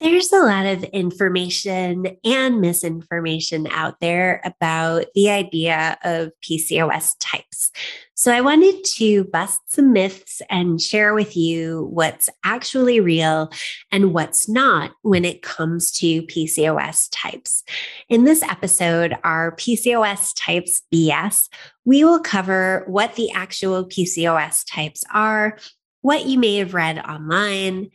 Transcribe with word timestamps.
There's 0.00 0.32
a 0.32 0.38
lot 0.38 0.64
of 0.64 0.84
information 0.84 2.18
and 2.24 2.60
misinformation 2.60 3.66
out 3.72 3.98
there 3.98 4.40
about 4.44 5.06
the 5.16 5.28
idea 5.28 5.98
of 6.04 6.30
PCOS 6.40 7.16
types. 7.18 7.72
So, 8.14 8.32
I 8.32 8.40
wanted 8.40 8.84
to 8.96 9.24
bust 9.24 9.60
some 9.66 9.92
myths 9.92 10.40
and 10.50 10.80
share 10.80 11.14
with 11.14 11.36
you 11.36 11.88
what's 11.90 12.28
actually 12.44 13.00
real 13.00 13.50
and 13.90 14.14
what's 14.14 14.48
not 14.48 14.92
when 15.02 15.24
it 15.24 15.42
comes 15.42 15.90
to 15.98 16.22
PCOS 16.22 17.08
types. 17.10 17.64
In 18.08 18.22
this 18.22 18.44
episode, 18.44 19.16
Are 19.24 19.56
PCOS 19.56 20.32
types 20.36 20.82
BS, 20.94 21.48
we 21.84 22.04
will 22.04 22.20
cover 22.20 22.84
what 22.86 23.16
the 23.16 23.32
actual 23.32 23.84
PCOS 23.84 24.64
types 24.72 25.02
are, 25.12 25.58
what 26.02 26.26
you 26.26 26.38
may 26.38 26.58
have 26.58 26.72
read 26.72 27.00
online 27.00 27.90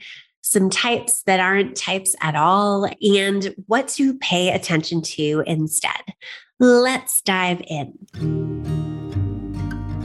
some 0.46 0.70
types 0.70 1.24
that 1.24 1.40
aren't 1.40 1.74
types 1.74 2.16
at 2.20 2.36
all, 2.36 2.86
and 3.02 3.56
what 3.68 3.88
to 3.88 4.14
pay 4.16 4.52
attention 4.52 5.02
to 5.02 5.42
instead. 5.48 6.02
Let's 6.60 7.22
dive 7.22 7.62
in. 7.66 7.94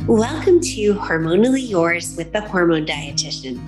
Welcome 0.07 0.61
to 0.61 0.95
Hormonally 0.95 1.69
Yours 1.69 2.17
with 2.17 2.33
the 2.33 2.41
Hormone 2.41 2.87
Dietitian. 2.87 3.61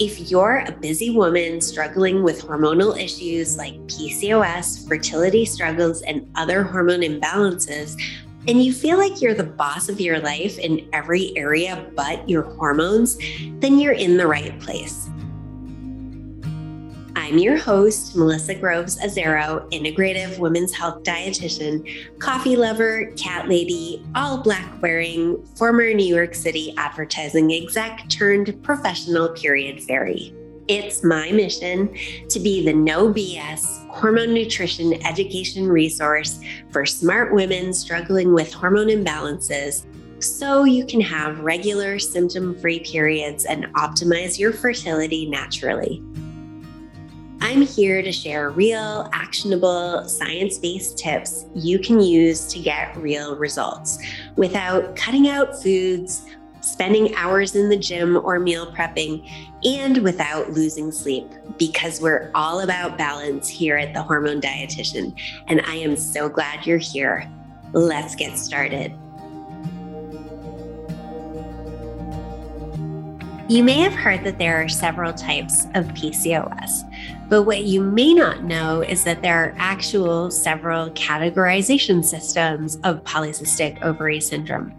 If 0.00 0.30
you're 0.30 0.64
a 0.68 0.70
busy 0.70 1.10
woman 1.10 1.60
struggling 1.60 2.22
with 2.22 2.42
hormonal 2.42 2.96
issues 2.96 3.56
like 3.56 3.74
PCOS, 3.88 4.86
fertility 4.86 5.44
struggles, 5.44 6.02
and 6.02 6.30
other 6.36 6.62
hormone 6.62 7.00
imbalances, 7.00 8.00
and 8.46 8.62
you 8.62 8.72
feel 8.72 8.98
like 8.98 9.20
you're 9.20 9.34
the 9.34 9.42
boss 9.42 9.88
of 9.88 10.00
your 10.00 10.20
life 10.20 10.60
in 10.60 10.88
every 10.92 11.36
area 11.36 11.84
but 11.96 12.28
your 12.28 12.42
hormones, 12.42 13.18
then 13.58 13.80
you're 13.80 13.92
in 13.92 14.16
the 14.16 14.28
right 14.28 14.58
place. 14.60 15.08
I'm 17.22 17.38
your 17.38 17.56
host, 17.56 18.16
Melissa 18.16 18.52
Groves 18.52 18.98
Azzaro, 18.98 19.70
integrative 19.70 20.40
women's 20.40 20.74
health 20.74 21.04
dietitian, 21.04 22.18
coffee 22.18 22.56
lover, 22.56 23.12
cat 23.16 23.48
lady, 23.48 24.04
all 24.16 24.42
black 24.42 24.82
wearing, 24.82 25.40
former 25.54 25.94
New 25.94 26.04
York 26.04 26.34
City 26.34 26.74
advertising 26.76 27.52
exec 27.52 28.08
turned 28.08 28.60
professional 28.64 29.28
period 29.28 29.80
fairy. 29.84 30.34
It's 30.66 31.04
my 31.04 31.30
mission 31.30 31.96
to 32.28 32.40
be 32.40 32.64
the 32.64 32.72
no 32.72 33.14
BS 33.14 33.86
hormone 33.86 34.34
nutrition 34.34 34.94
education 35.06 35.68
resource 35.68 36.40
for 36.72 36.84
smart 36.84 37.32
women 37.32 37.72
struggling 37.72 38.34
with 38.34 38.52
hormone 38.52 38.88
imbalances 38.88 39.86
so 40.18 40.64
you 40.64 40.84
can 40.84 41.00
have 41.00 41.38
regular 41.38 42.00
symptom 42.00 42.58
free 42.58 42.80
periods 42.80 43.44
and 43.44 43.66
optimize 43.74 44.40
your 44.40 44.52
fertility 44.52 45.30
naturally. 45.30 46.02
I'm 47.42 47.62
here 47.62 48.02
to 48.02 48.12
share 48.12 48.50
real, 48.50 49.10
actionable, 49.12 50.08
science 50.08 50.58
based 50.58 50.96
tips 50.96 51.44
you 51.56 51.80
can 51.80 51.98
use 51.98 52.46
to 52.52 52.60
get 52.60 52.96
real 52.96 53.34
results 53.34 53.98
without 54.36 54.94
cutting 54.94 55.26
out 55.26 55.60
foods, 55.60 56.24
spending 56.60 57.12
hours 57.16 57.56
in 57.56 57.68
the 57.68 57.76
gym 57.76 58.16
or 58.16 58.38
meal 58.38 58.72
prepping, 58.72 59.28
and 59.64 59.98
without 59.98 60.52
losing 60.52 60.92
sleep 60.92 61.26
because 61.58 62.00
we're 62.00 62.30
all 62.32 62.60
about 62.60 62.96
balance 62.96 63.48
here 63.48 63.76
at 63.76 63.92
the 63.92 64.02
Hormone 64.02 64.40
Dietitian. 64.40 65.12
And 65.48 65.62
I 65.62 65.74
am 65.74 65.96
so 65.96 66.28
glad 66.28 66.64
you're 66.64 66.78
here. 66.78 67.28
Let's 67.72 68.14
get 68.14 68.38
started. 68.38 68.96
You 73.48 73.62
may 73.62 73.80
have 73.80 73.92
heard 73.92 74.24
that 74.24 74.38
there 74.38 74.62
are 74.62 74.68
several 74.68 75.12
types 75.12 75.66
of 75.74 75.84
PCOS. 75.88 77.21
But 77.32 77.44
what 77.44 77.64
you 77.64 77.80
may 77.80 78.12
not 78.12 78.44
know 78.44 78.82
is 78.82 79.04
that 79.04 79.22
there 79.22 79.42
are 79.42 79.54
actual 79.56 80.30
several 80.30 80.90
categorization 80.90 82.04
systems 82.04 82.76
of 82.84 83.02
polycystic 83.04 83.80
ovary 83.80 84.20
syndrome. 84.20 84.78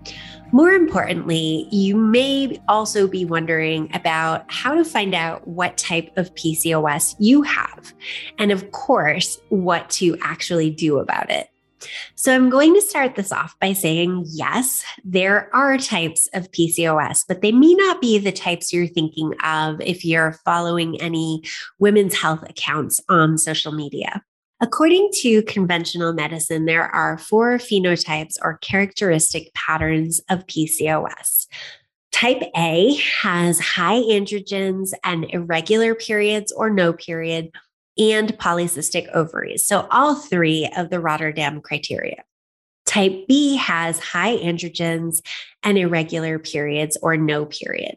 More 0.51 0.69
importantly, 0.69 1.67
you 1.71 1.95
may 1.95 2.61
also 2.67 3.07
be 3.07 3.25
wondering 3.25 3.89
about 3.95 4.45
how 4.51 4.75
to 4.75 4.85
find 4.85 5.15
out 5.15 5.47
what 5.47 5.77
type 5.77 6.15
of 6.15 6.31
PCOS 6.35 7.15
you 7.17 7.41
have, 7.41 7.91
and 8.37 8.51
of 8.51 8.69
course, 8.69 9.41
what 9.49 9.89
to 9.89 10.15
actually 10.21 10.69
do 10.69 10.99
about 10.99 11.31
it. 11.31 11.49
So 12.15 12.33
I'm 12.33 12.49
going 12.49 12.73
to 12.73 12.81
start 12.81 13.15
this 13.15 13.31
off 13.31 13.55
by 13.59 13.73
saying 13.73 14.25
yes, 14.27 14.83
there 15.03 15.53
are 15.55 15.77
types 15.77 16.27
of 16.33 16.51
PCOS, 16.51 17.25
but 17.27 17.41
they 17.41 17.51
may 17.51 17.73
not 17.73 18.01
be 18.01 18.17
the 18.17 18.31
types 18.31 18.71
you're 18.71 18.87
thinking 18.87 19.33
of 19.43 19.81
if 19.81 20.05
you're 20.05 20.39
following 20.45 20.99
any 21.01 21.43
women's 21.79 22.15
health 22.15 22.43
accounts 22.49 23.01
on 23.09 23.37
social 23.37 23.71
media. 23.71 24.21
According 24.61 25.09
to 25.15 25.43
conventional 25.43 26.13
medicine, 26.13 26.65
there 26.65 26.85
are 26.85 27.17
four 27.17 27.57
phenotypes 27.57 28.35
or 28.41 28.59
characteristic 28.59 29.53
patterns 29.53 30.21
of 30.29 30.47
PCOS. 30.47 31.47
Type 32.13 32.43
A 32.55 32.95
has 33.21 33.59
high 33.59 33.99
androgens 33.99 34.93
and 35.03 35.25
irregular 35.31 35.95
periods 35.95 36.51
or 36.53 36.69
no 36.69 36.93
period, 36.93 37.51
and 37.97 38.29
polycystic 38.37 39.07
ovaries. 39.13 39.65
So, 39.65 39.87
all 39.91 40.15
three 40.15 40.69
of 40.75 40.89
the 40.89 40.99
Rotterdam 40.99 41.61
criteria. 41.61 42.23
Type 42.85 43.27
B 43.27 43.55
has 43.55 43.99
high 43.99 44.37
androgens 44.37 45.21
and 45.63 45.77
irregular 45.77 46.37
periods 46.37 46.97
or 47.01 47.17
no 47.17 47.45
period. 47.45 47.95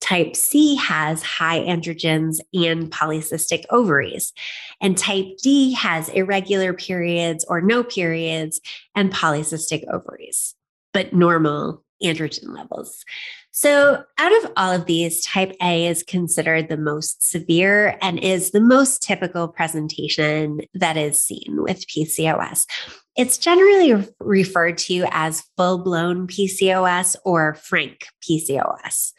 Type 0.00 0.34
C 0.34 0.74
has 0.76 1.22
high 1.22 1.60
androgens 1.60 2.40
and 2.52 2.90
polycystic 2.90 3.64
ovaries. 3.70 4.32
And 4.80 4.98
type 4.98 5.26
D 5.42 5.72
has 5.74 6.08
irregular 6.08 6.74
periods 6.74 7.44
or 7.48 7.60
no 7.60 7.84
periods 7.84 8.60
and 8.96 9.12
polycystic 9.12 9.84
ovaries, 9.92 10.56
but 10.92 11.12
normal 11.12 11.84
androgen 12.02 12.54
levels. 12.54 13.04
So, 13.54 14.02
out 14.16 14.44
of 14.44 14.52
all 14.56 14.72
of 14.72 14.86
these, 14.86 15.22
type 15.26 15.54
A 15.60 15.86
is 15.86 16.02
considered 16.02 16.70
the 16.70 16.78
most 16.78 17.22
severe 17.22 17.98
and 18.00 18.18
is 18.18 18.50
the 18.50 18.62
most 18.62 19.02
typical 19.02 19.46
presentation 19.46 20.62
that 20.72 20.96
is 20.96 21.22
seen 21.22 21.58
with 21.58 21.86
PCOS. 21.86 22.66
It's 23.14 23.36
generally 23.36 24.08
referred 24.20 24.78
to 24.78 25.04
as 25.10 25.44
full 25.58 25.84
blown 25.84 26.26
PCOS 26.28 27.14
or 27.26 27.52
frank 27.52 28.06
PCOS. 28.26 29.12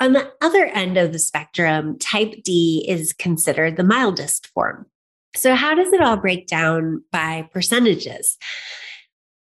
On 0.00 0.14
the 0.14 0.32
other 0.40 0.64
end 0.64 0.96
of 0.96 1.12
the 1.12 1.18
spectrum, 1.18 1.98
type 1.98 2.42
D 2.44 2.82
is 2.88 3.12
considered 3.12 3.76
the 3.76 3.84
mildest 3.84 4.46
form. 4.46 4.86
So, 5.34 5.54
how 5.54 5.74
does 5.74 5.92
it 5.92 6.00
all 6.00 6.16
break 6.16 6.46
down 6.46 7.04
by 7.12 7.46
percentages? 7.52 8.38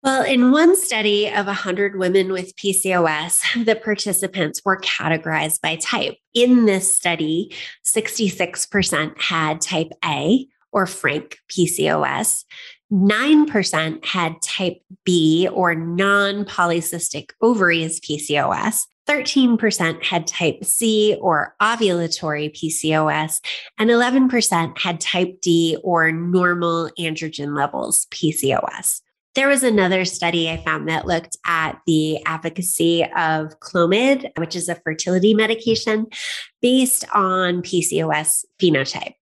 Well, 0.02 0.24
in 0.24 0.50
one 0.50 0.74
study 0.74 1.28
of 1.28 1.46
100 1.46 1.96
women 1.96 2.32
with 2.32 2.56
PCOS, 2.56 3.64
the 3.64 3.76
participants 3.76 4.60
were 4.64 4.80
categorized 4.80 5.60
by 5.60 5.76
type. 5.76 6.16
In 6.34 6.64
this 6.64 6.92
study, 6.92 7.54
66% 7.86 9.20
had 9.20 9.60
type 9.60 9.92
A 10.04 10.48
or 10.72 10.86
frank 10.86 11.38
PCOS, 11.48 12.44
9% 12.92 14.04
had 14.04 14.42
type 14.42 14.82
B 15.04 15.48
or 15.52 15.76
non 15.76 16.46
polycystic 16.46 17.30
ovaries 17.40 18.00
PCOS, 18.00 18.86
13% 19.08 20.02
had 20.02 20.26
type 20.26 20.64
C 20.64 21.16
or 21.20 21.54
ovulatory 21.62 22.52
PCOS, 22.52 23.40
and 23.78 23.88
11% 23.88 24.78
had 24.78 25.00
type 25.00 25.40
D 25.40 25.76
or 25.84 26.10
normal 26.10 26.90
androgen 26.98 27.56
levels 27.56 28.08
PCOS. 28.10 29.00
There 29.34 29.48
was 29.48 29.62
another 29.62 30.04
study 30.04 30.50
I 30.50 30.58
found 30.58 30.88
that 30.88 31.06
looked 31.06 31.38
at 31.46 31.80
the 31.86 32.24
efficacy 32.26 33.04
of 33.16 33.58
Clomid, 33.60 34.30
which 34.36 34.54
is 34.54 34.68
a 34.68 34.74
fertility 34.74 35.32
medication 35.32 36.06
based 36.60 37.04
on 37.14 37.62
PCOS 37.62 38.44
phenotype. 38.60 39.14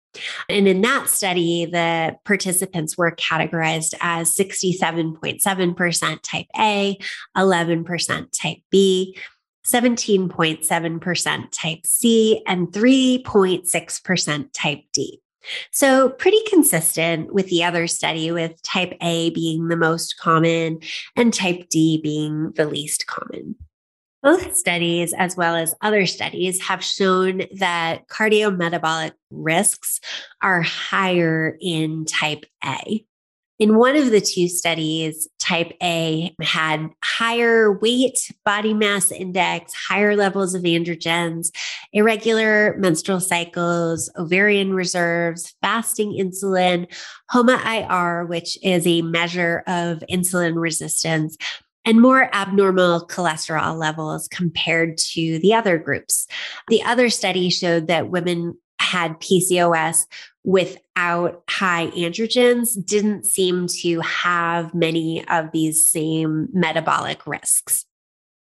And 0.49 0.67
in 0.67 0.81
that 0.81 1.09
study, 1.09 1.65
the 1.65 2.17
participants 2.25 2.97
were 2.97 3.11
categorized 3.11 3.93
as 4.01 4.35
67.7% 4.35 6.21
type 6.23 6.47
A, 6.57 6.97
11% 7.37 8.27
type 8.31 8.57
B, 8.71 9.15
17.7% 9.67 11.51
type 11.51 11.79
C, 11.85 12.43
and 12.47 12.67
3.6% 12.69 14.49
type 14.53 14.79
D. 14.91 15.21
So, 15.71 16.09
pretty 16.09 16.41
consistent 16.47 17.33
with 17.33 17.47
the 17.47 17.63
other 17.63 17.87
study, 17.87 18.31
with 18.31 18.61
type 18.61 18.93
A 19.01 19.29
being 19.31 19.67
the 19.67 19.77
most 19.77 20.17
common 20.17 20.79
and 21.15 21.33
type 21.33 21.69
D 21.69 21.99
being 22.01 22.51
the 22.55 22.65
least 22.65 23.07
common. 23.07 23.55
Both 24.21 24.55
studies, 24.57 25.13
as 25.13 25.37
well 25.37 25.55
as 25.55 25.73
other 25.81 26.05
studies, 26.05 26.61
have 26.61 26.83
shown 26.83 27.43
that 27.57 28.07
cardiometabolic 28.09 29.13
risks 29.31 30.01
are 30.41 30.61
higher 30.61 31.57
in 31.61 32.03
type 32.05 32.45
A. 32.65 33.05
In 33.59 33.77
one 33.77 33.97
of 33.97 34.11
the 34.11 34.21
two 34.21 34.47
studies, 34.47 35.27
type 35.37 35.73
A 35.83 36.33
had 36.41 36.89
higher 37.03 37.73
weight, 37.73 38.31
body 38.45 38.73
mass 38.73 39.11
index, 39.11 39.73
higher 39.73 40.15
levels 40.15 40.55
of 40.55 40.63
androgens, 40.63 41.51
irregular 41.91 42.77
menstrual 42.77 43.19
cycles, 43.19 44.09
ovarian 44.17 44.73
reserves, 44.73 45.53
fasting 45.61 46.13
insulin, 46.13 46.87
HOMA 47.31 47.61
IR, 47.65 48.25
which 48.27 48.57
is 48.63 48.87
a 48.87 49.01
measure 49.01 49.63
of 49.67 50.03
insulin 50.09 50.55
resistance, 50.55 51.37
and 51.83 52.01
more 52.01 52.33
abnormal 52.33 53.07
cholesterol 53.07 53.77
levels 53.77 54.29
compared 54.29 54.97
to 54.97 55.37
the 55.39 55.53
other 55.53 55.77
groups. 55.77 56.27
The 56.69 56.81
other 56.83 57.09
study 57.09 57.49
showed 57.49 57.87
that 57.87 58.09
women 58.09 58.57
had 58.89 59.19
PCOS 59.19 60.05
without 60.43 61.43
high 61.49 61.87
androgens 61.95 62.69
didn't 62.83 63.25
seem 63.25 63.67
to 63.67 63.99
have 64.01 64.73
many 64.73 65.25
of 65.27 65.51
these 65.51 65.87
same 65.87 66.49
metabolic 66.51 67.27
risks. 67.27 67.85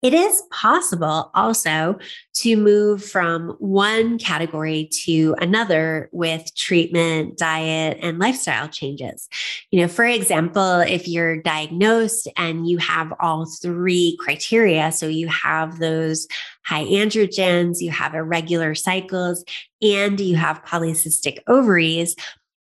It 0.01 0.15
is 0.15 0.41
possible 0.49 1.29
also 1.35 1.99
to 2.35 2.57
move 2.57 3.03
from 3.03 3.55
one 3.59 4.17
category 4.17 4.89
to 5.03 5.35
another 5.39 6.09
with 6.11 6.55
treatment, 6.55 7.37
diet, 7.37 7.99
and 8.01 8.17
lifestyle 8.17 8.67
changes. 8.67 9.29
You 9.69 9.81
know, 9.81 9.87
for 9.87 10.05
example, 10.05 10.79
if 10.79 11.07
you're 11.07 11.41
diagnosed 11.41 12.27
and 12.35 12.67
you 12.67 12.79
have 12.79 13.13
all 13.19 13.45
three 13.61 14.17
criteria, 14.19 14.91
so 14.91 15.07
you 15.07 15.27
have 15.27 15.77
those 15.77 16.27
high 16.65 16.85
androgens, 16.85 17.79
you 17.79 17.91
have 17.91 18.15
irregular 18.15 18.73
cycles, 18.73 19.45
and 19.83 20.19
you 20.19 20.35
have 20.35 20.65
polycystic 20.65 21.39
ovaries, 21.47 22.15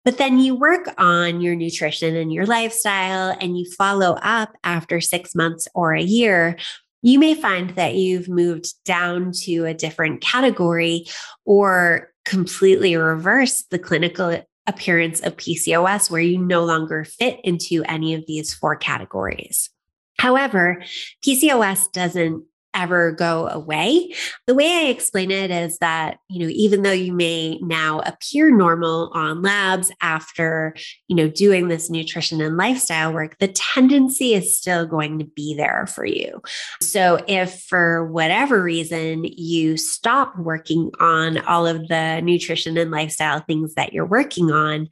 but 0.04 0.18
then 0.18 0.38
you 0.38 0.54
work 0.54 0.88
on 0.98 1.40
your 1.40 1.54
nutrition 1.54 2.16
and 2.16 2.32
your 2.32 2.46
lifestyle 2.46 3.36
and 3.40 3.58
you 3.58 3.70
follow 3.72 4.18
up 4.22 4.56
after 4.64 5.00
six 5.00 5.34
months 5.34 5.68
or 5.74 5.92
a 5.92 6.02
year 6.02 6.56
you 7.02 7.18
may 7.18 7.34
find 7.34 7.70
that 7.70 7.94
you've 7.94 8.28
moved 8.28 8.72
down 8.84 9.32
to 9.32 9.64
a 9.64 9.74
different 9.74 10.20
category 10.20 11.06
or 11.44 12.12
completely 12.24 12.96
reversed 12.96 13.70
the 13.70 13.78
clinical 13.78 14.42
appearance 14.66 15.20
of 15.20 15.36
PCOS 15.36 16.10
where 16.10 16.20
you 16.20 16.38
no 16.38 16.64
longer 16.64 17.04
fit 17.04 17.40
into 17.42 17.82
any 17.84 18.14
of 18.14 18.24
these 18.26 18.54
four 18.54 18.76
categories. 18.76 19.70
However, 20.18 20.82
PCOS 21.26 21.90
doesn't 21.92 22.44
ever 22.74 23.12
go 23.12 23.48
away. 23.48 24.14
The 24.46 24.54
way 24.54 24.66
I 24.66 24.88
explain 24.88 25.30
it 25.30 25.50
is 25.50 25.78
that, 25.78 26.18
you 26.28 26.44
know, 26.44 26.52
even 26.52 26.82
though 26.82 26.92
you 26.92 27.12
may 27.12 27.58
now 27.62 28.00
appear 28.00 28.54
normal 28.54 29.10
on 29.14 29.42
labs 29.42 29.90
after, 30.00 30.74
you 31.08 31.16
know, 31.16 31.28
doing 31.28 31.68
this 31.68 31.90
nutrition 31.90 32.40
and 32.40 32.56
lifestyle 32.56 33.12
work, 33.12 33.38
the 33.38 33.48
tendency 33.48 34.34
is 34.34 34.56
still 34.56 34.86
going 34.86 35.18
to 35.18 35.24
be 35.24 35.54
there 35.54 35.86
for 35.86 36.04
you. 36.04 36.40
So 36.80 37.22
if 37.26 37.60
for 37.62 38.06
whatever 38.06 38.62
reason 38.62 39.24
you 39.24 39.76
stop 39.76 40.38
working 40.38 40.90
on 41.00 41.38
all 41.38 41.66
of 41.66 41.88
the 41.88 42.20
nutrition 42.20 42.76
and 42.78 42.90
lifestyle 42.90 43.40
things 43.40 43.74
that 43.74 43.92
you're 43.92 44.06
working 44.06 44.50
on, 44.50 44.88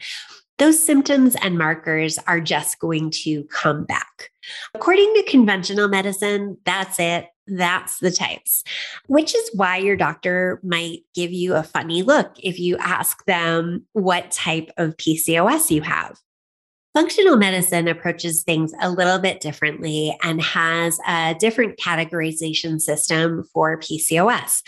those 0.58 0.82
symptoms 0.84 1.36
and 1.36 1.56
markers 1.56 2.18
are 2.26 2.40
just 2.40 2.78
going 2.80 3.10
to 3.10 3.44
come 3.44 3.84
back. 3.84 4.30
According 4.74 5.14
to 5.14 5.22
conventional 5.24 5.88
medicine, 5.88 6.58
that's 6.64 6.98
it. 6.98 7.28
That's 7.48 7.98
the 7.98 8.10
types, 8.10 8.62
which 9.06 9.34
is 9.34 9.50
why 9.54 9.78
your 9.78 9.96
doctor 9.96 10.60
might 10.62 11.00
give 11.14 11.32
you 11.32 11.54
a 11.54 11.62
funny 11.62 12.02
look 12.02 12.32
if 12.42 12.58
you 12.58 12.76
ask 12.78 13.24
them 13.24 13.86
what 13.92 14.30
type 14.30 14.70
of 14.76 14.96
PCOS 14.96 15.70
you 15.70 15.82
have. 15.82 16.18
Functional 16.94 17.36
medicine 17.36 17.86
approaches 17.86 18.42
things 18.42 18.72
a 18.80 18.90
little 18.90 19.18
bit 19.18 19.40
differently 19.40 20.16
and 20.22 20.42
has 20.42 20.98
a 21.06 21.36
different 21.38 21.78
categorization 21.78 22.80
system 22.80 23.44
for 23.52 23.78
PCOS. 23.78 24.62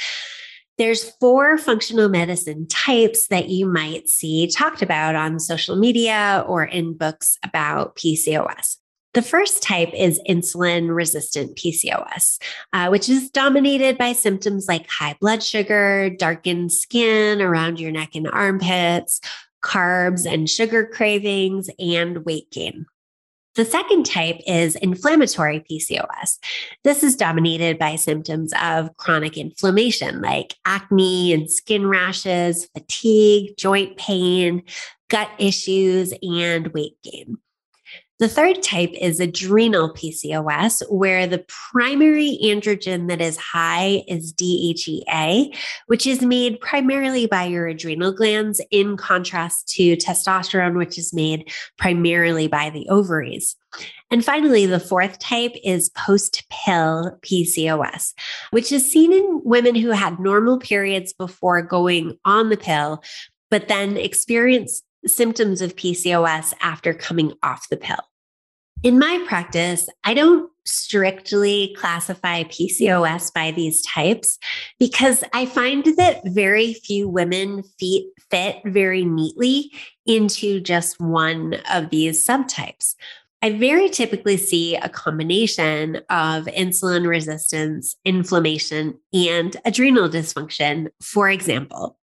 There's 0.78 1.10
four 1.16 1.58
functional 1.58 2.08
medicine 2.08 2.66
types 2.68 3.26
that 3.28 3.48
you 3.48 3.66
might 3.66 4.08
see 4.08 4.46
talked 4.46 4.80
about 4.80 5.14
on 5.14 5.38
social 5.38 5.76
media 5.76 6.44
or 6.46 6.64
in 6.64 6.96
books 6.96 7.36
about 7.44 7.96
PCOS. 7.96 8.76
The 9.12 9.22
first 9.22 9.62
type 9.62 9.90
is 9.92 10.20
insulin 10.28 10.94
resistant 10.94 11.56
PCOS, 11.56 12.40
uh, 12.72 12.88
which 12.88 13.08
is 13.08 13.28
dominated 13.30 13.98
by 13.98 14.12
symptoms 14.12 14.68
like 14.68 14.88
high 14.88 15.16
blood 15.20 15.42
sugar, 15.42 16.10
darkened 16.10 16.72
skin 16.72 17.42
around 17.42 17.80
your 17.80 17.90
neck 17.90 18.14
and 18.14 18.28
armpits, 18.28 19.20
carbs 19.64 20.32
and 20.32 20.48
sugar 20.48 20.86
cravings, 20.86 21.68
and 21.80 22.24
weight 22.24 22.50
gain. 22.52 22.86
The 23.56 23.64
second 23.64 24.06
type 24.06 24.38
is 24.46 24.76
inflammatory 24.76 25.64
PCOS. 25.68 26.38
This 26.84 27.02
is 27.02 27.16
dominated 27.16 27.80
by 27.80 27.96
symptoms 27.96 28.52
of 28.62 28.96
chronic 28.96 29.36
inflammation 29.36 30.22
like 30.22 30.54
acne 30.64 31.32
and 31.32 31.50
skin 31.50 31.88
rashes, 31.88 32.68
fatigue, 32.76 33.56
joint 33.56 33.96
pain, 33.96 34.62
gut 35.08 35.30
issues, 35.38 36.14
and 36.22 36.68
weight 36.68 36.96
gain. 37.02 37.38
The 38.20 38.28
third 38.28 38.62
type 38.62 38.92
is 39.00 39.18
adrenal 39.18 39.94
PCOS, 39.94 40.82
where 40.90 41.26
the 41.26 41.42
primary 41.48 42.38
androgen 42.44 43.08
that 43.08 43.22
is 43.22 43.38
high 43.38 44.04
is 44.06 44.34
DHEA, 44.34 45.56
which 45.86 46.06
is 46.06 46.20
made 46.20 46.60
primarily 46.60 47.24
by 47.24 47.44
your 47.44 47.66
adrenal 47.66 48.12
glands, 48.12 48.60
in 48.70 48.98
contrast 48.98 49.68
to 49.76 49.96
testosterone, 49.96 50.76
which 50.76 50.98
is 50.98 51.14
made 51.14 51.50
primarily 51.78 52.46
by 52.46 52.68
the 52.68 52.86
ovaries. 52.90 53.56
And 54.10 54.22
finally, 54.22 54.66
the 54.66 54.80
fourth 54.80 55.18
type 55.18 55.54
is 55.64 55.88
post 55.88 56.44
pill 56.50 57.18
PCOS, 57.22 58.12
which 58.50 58.70
is 58.70 58.92
seen 58.92 59.14
in 59.14 59.40
women 59.44 59.74
who 59.74 59.92
had 59.92 60.20
normal 60.20 60.58
periods 60.58 61.14
before 61.14 61.62
going 61.62 62.18
on 62.26 62.50
the 62.50 62.58
pill, 62.58 63.02
but 63.50 63.68
then 63.68 63.96
experience 63.96 64.82
symptoms 65.06 65.62
of 65.62 65.76
PCOS 65.76 66.52
after 66.60 66.92
coming 66.92 67.32
off 67.42 67.66
the 67.70 67.78
pill. 67.78 67.96
In 68.82 68.98
my 68.98 69.22
practice, 69.28 69.90
I 70.04 70.14
don't 70.14 70.50
strictly 70.64 71.76
classify 71.78 72.44
PCOS 72.44 73.32
by 73.34 73.50
these 73.50 73.82
types 73.82 74.38
because 74.78 75.22
I 75.34 75.44
find 75.44 75.84
that 75.98 76.22
very 76.24 76.72
few 76.72 77.06
women 77.06 77.62
fit 77.78 78.56
very 78.64 79.04
neatly 79.04 79.70
into 80.06 80.60
just 80.60 80.98
one 80.98 81.56
of 81.70 81.90
these 81.90 82.26
subtypes. 82.26 82.94
I 83.42 83.50
very 83.52 83.90
typically 83.90 84.38
see 84.38 84.76
a 84.76 84.88
combination 84.88 85.96
of 86.08 86.46
insulin 86.46 87.06
resistance, 87.06 87.96
inflammation, 88.06 88.98
and 89.12 89.56
adrenal 89.66 90.08
dysfunction, 90.08 90.88
for 91.02 91.28
example. 91.28 91.98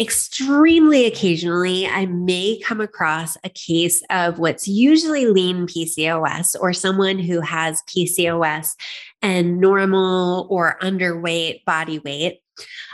Extremely 0.00 1.04
occasionally, 1.04 1.86
I 1.86 2.06
may 2.06 2.58
come 2.64 2.80
across 2.80 3.36
a 3.44 3.50
case 3.50 4.02
of 4.08 4.38
what's 4.38 4.66
usually 4.66 5.26
lean 5.26 5.66
PCOS 5.66 6.56
or 6.58 6.72
someone 6.72 7.18
who 7.18 7.42
has 7.42 7.82
PCOS 7.82 8.76
and 9.20 9.60
normal 9.60 10.46
or 10.48 10.78
underweight 10.80 11.66
body 11.66 11.98
weight, 11.98 12.40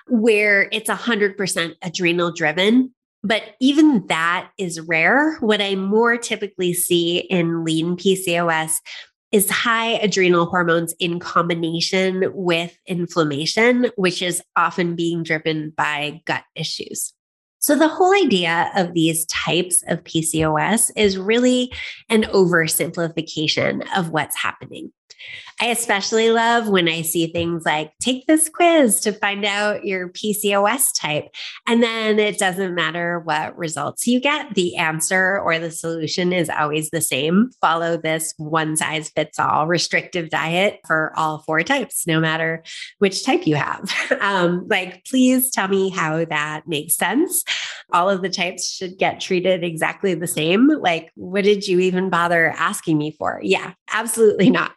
where 0.09 0.69
it's 0.73 0.90
100% 0.90 1.75
adrenal 1.80 2.33
driven. 2.33 2.92
But 3.23 3.42
even 3.61 4.07
that 4.09 4.50
is 4.59 4.80
rare. 4.80 5.37
What 5.38 5.62
I 5.62 5.76
more 5.76 6.16
typically 6.16 6.75
see 6.75 7.19
in 7.19 7.62
lean 7.62 7.97
PCOS 7.97 8.78
is 9.37 9.50
high 9.50 9.90
adrenal 9.99 10.47
hormones 10.47 10.95
in 10.99 11.21
combination 11.21 12.25
with 12.33 12.76
inflammation, 12.87 13.90
which 13.97 14.23
is 14.23 14.43
often 14.57 14.97
being 14.97 15.23
driven 15.23 15.75
by 15.76 16.23
gut 16.25 16.45
issues. 16.55 17.12
So, 17.59 17.76
the 17.76 17.87
whole 17.87 18.14
idea 18.14 18.71
of 18.75 18.95
these 18.95 19.26
types 19.26 19.85
of 19.88 20.02
PCOS 20.05 20.90
is 20.97 21.19
really 21.19 21.71
an 22.09 22.23
oversimplification 22.23 23.87
of 23.95 24.09
what's 24.09 24.37
happening. 24.37 24.90
I 25.61 25.66
especially 25.66 26.30
love 26.30 26.68
when 26.68 26.87
I 26.87 27.00
see 27.00 27.28
things 27.28 27.64
like 27.64 27.92
take 27.99 28.26
this 28.26 28.49
quiz 28.50 29.00
to 29.00 29.12
find 29.12 29.44
out 29.44 29.87
your 29.87 30.11
PCOS 30.11 30.90
type. 30.94 31.28
And 31.66 31.82
then 31.82 32.18
it 32.18 32.38
doesn't 32.38 32.75
matter 32.75 33.20
what 33.20 33.56
results 33.56 34.06
you 34.06 34.20
get, 34.20 34.54
the 34.54 34.76
answer 34.76 35.40
or 35.40 35.58
the 35.58 35.70
solution 35.70 36.32
is 36.32 36.50
always 36.50 36.90
the 36.90 37.00
same. 37.00 37.50
Follow 37.62 37.96
this 37.96 38.35
one 38.37 38.76
size 38.76 39.08
fits 39.08 39.38
all 39.38 39.66
restrictive 39.66 40.28
diet 40.28 40.80
for 40.87 41.12
all 41.16 41.38
four 41.38 41.62
types, 41.62 42.06
no 42.06 42.20
matter 42.20 42.62
which 42.99 43.25
type 43.25 43.46
you 43.46 43.56
have. 43.56 43.90
Um, 44.26 44.66
like, 44.68 45.04
please 45.04 45.50
tell 45.50 45.68
me 45.68 45.90
how 45.90 46.25
that 46.25 46.66
makes 46.66 46.96
sense. 46.96 47.44
All 47.92 48.11
of 48.11 48.23
the 48.23 48.28
types 48.28 48.68
should 48.68 48.99
get 48.99 49.20
treated 49.20 49.62
exactly 49.62 50.14
the 50.14 50.26
same. 50.26 50.68
Like, 50.68 51.12
what 51.14 51.44
did 51.44 51.68
you 51.68 51.78
even 51.80 52.11
bother 52.11 52.49
asking 52.56 52.99
me 52.99 53.12
for? 53.12 53.40
Yeah, 53.42 53.75
absolutely 53.92 54.50
not. 54.50 54.73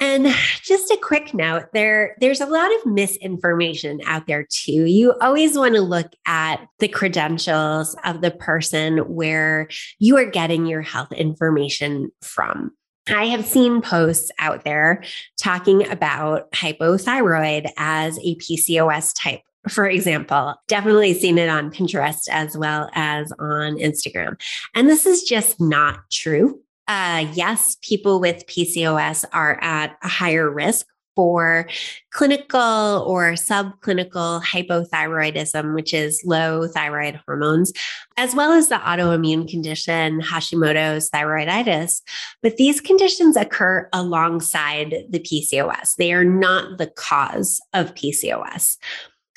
And 0.00 0.26
just 0.62 0.90
a 0.90 0.98
quick 1.02 1.34
note, 1.34 1.66
there 1.72 2.16
there's 2.20 2.40
a 2.40 2.46
lot 2.46 2.74
of 2.74 2.86
misinformation 2.86 4.00
out 4.06 4.26
there 4.26 4.46
too. 4.50 4.84
You 4.84 5.14
always 5.20 5.56
want 5.56 5.74
to 5.74 5.80
look 5.80 6.12
at 6.26 6.66
the 6.78 6.88
credentials 6.88 7.96
of 8.04 8.20
the 8.20 8.30
person 8.30 8.98
where 8.98 9.68
you 9.98 10.16
are 10.16 10.26
getting 10.26 10.66
your 10.66 10.82
health 10.82 11.12
information 11.12 12.10
from. 12.22 12.72
I 13.08 13.26
have 13.26 13.46
seen 13.46 13.82
posts 13.82 14.32
out 14.40 14.64
there 14.64 15.04
talking 15.40 15.88
about 15.88 16.50
hypothyroid 16.50 17.70
as 17.76 18.18
a 18.18 18.34
PCOS 18.36 19.14
type 19.16 19.42
for 19.68 19.88
example, 19.88 20.54
definitely 20.68 21.12
seen 21.14 21.38
it 21.38 21.48
on 21.48 21.70
Pinterest 21.70 22.28
as 22.30 22.56
well 22.56 22.88
as 22.94 23.32
on 23.38 23.76
Instagram. 23.78 24.40
And 24.74 24.88
this 24.88 25.06
is 25.06 25.22
just 25.22 25.60
not 25.60 25.98
true. 26.10 26.60
Uh, 26.88 27.26
yes, 27.32 27.76
people 27.82 28.20
with 28.20 28.46
PCOS 28.46 29.24
are 29.32 29.58
at 29.62 29.96
a 30.02 30.08
higher 30.08 30.50
risk 30.50 30.86
for 31.16 31.66
clinical 32.12 33.04
or 33.06 33.32
subclinical 33.32 34.42
hypothyroidism, 34.44 35.74
which 35.74 35.94
is 35.94 36.22
low 36.24 36.68
thyroid 36.68 37.18
hormones, 37.26 37.72
as 38.18 38.34
well 38.34 38.52
as 38.52 38.68
the 38.68 38.76
autoimmune 38.76 39.48
condition 39.48 40.20
Hashimoto's 40.20 41.10
thyroiditis. 41.10 42.02
But 42.42 42.58
these 42.58 42.80
conditions 42.82 43.36
occur 43.36 43.88
alongside 43.92 45.06
the 45.08 45.18
PCOS, 45.18 45.96
they 45.96 46.12
are 46.12 46.24
not 46.24 46.78
the 46.78 46.88
cause 46.88 47.60
of 47.72 47.94
PCOS. 47.94 48.76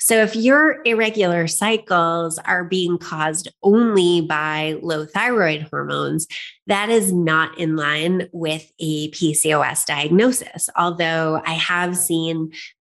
So, 0.00 0.22
if 0.22 0.34
your 0.34 0.80
irregular 0.84 1.46
cycles 1.46 2.38
are 2.38 2.64
being 2.64 2.96
caused 2.96 3.48
only 3.62 4.22
by 4.22 4.78
low 4.80 5.04
thyroid 5.04 5.68
hormones, 5.70 6.26
that 6.66 6.88
is 6.88 7.12
not 7.12 7.58
in 7.58 7.76
line 7.76 8.28
with 8.32 8.72
a 8.80 9.10
PCOS 9.10 9.84
diagnosis. 9.84 10.70
Although 10.74 11.42
I 11.44 11.52
have 11.52 11.96
seen 11.96 12.50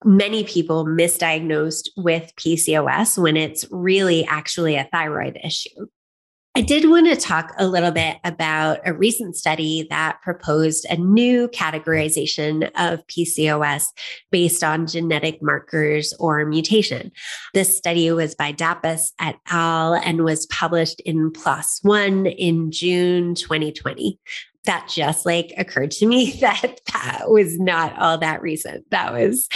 many 0.06 0.44
people 0.44 0.86
misdiagnosed 0.86 1.90
with 1.98 2.32
PCOS 2.36 3.22
when 3.22 3.36
it's 3.36 3.66
really 3.72 4.26
actually 4.26 4.76
a 4.76 4.88
thyroid 4.92 5.40
issue. 5.44 5.88
I 6.54 6.60
did 6.60 6.90
want 6.90 7.08
to 7.08 7.16
talk 7.16 7.54
a 7.58 7.66
little 7.66 7.92
bit 7.92 8.18
about 8.26 8.80
a 8.86 8.94
recent 8.94 9.38
study 9.38 9.88
that 9.90 10.22
proposed 10.22 10.86
a 10.90 10.98
new 10.98 11.48
categorization 11.48 12.70
of 12.76 13.08
PCOS 13.08 13.86
based 14.32 14.62
on 14.62 14.86
genetic 14.86 15.42
markers 15.42 16.14
or 16.20 16.44
mutation. 16.46 17.14
This 17.54 17.78
study 17.78 18.12
was 18.12 18.36
by 18.36 18.52
Dapas 18.52 19.14
et 19.18 19.38
al. 19.50 19.94
and 19.94 20.26
was 20.26 20.46
published 20.48 21.00
in 21.02 21.32
PLOS 21.32 21.80
One 21.84 22.26
in 22.26 22.70
June 22.70 23.34
2020 23.34 24.20
that 24.66 24.90
just 24.94 25.26
like 25.26 25.54
occurred 25.58 25.92
to 25.92 26.06
me 26.06 26.32
that 26.42 26.82
that 26.94 27.30
was 27.30 27.58
not 27.60 27.98
all 27.98 28.18
that 28.18 28.42
recent. 28.42 28.90
That 28.92 29.14
was 29.14 29.48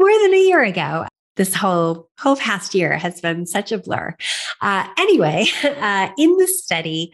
more 0.00 0.10
than 0.22 0.32
a 0.32 0.46
year 0.46 0.64
ago 0.64 1.07
this 1.38 1.54
whole 1.54 2.10
whole 2.18 2.36
past 2.36 2.74
year 2.74 2.98
has 2.98 3.22
been 3.22 3.46
such 3.46 3.72
a 3.72 3.78
blur. 3.78 4.14
Uh, 4.60 4.86
anyway, 4.98 5.46
uh, 5.64 6.10
in 6.18 6.36
the 6.36 6.46
study, 6.46 7.12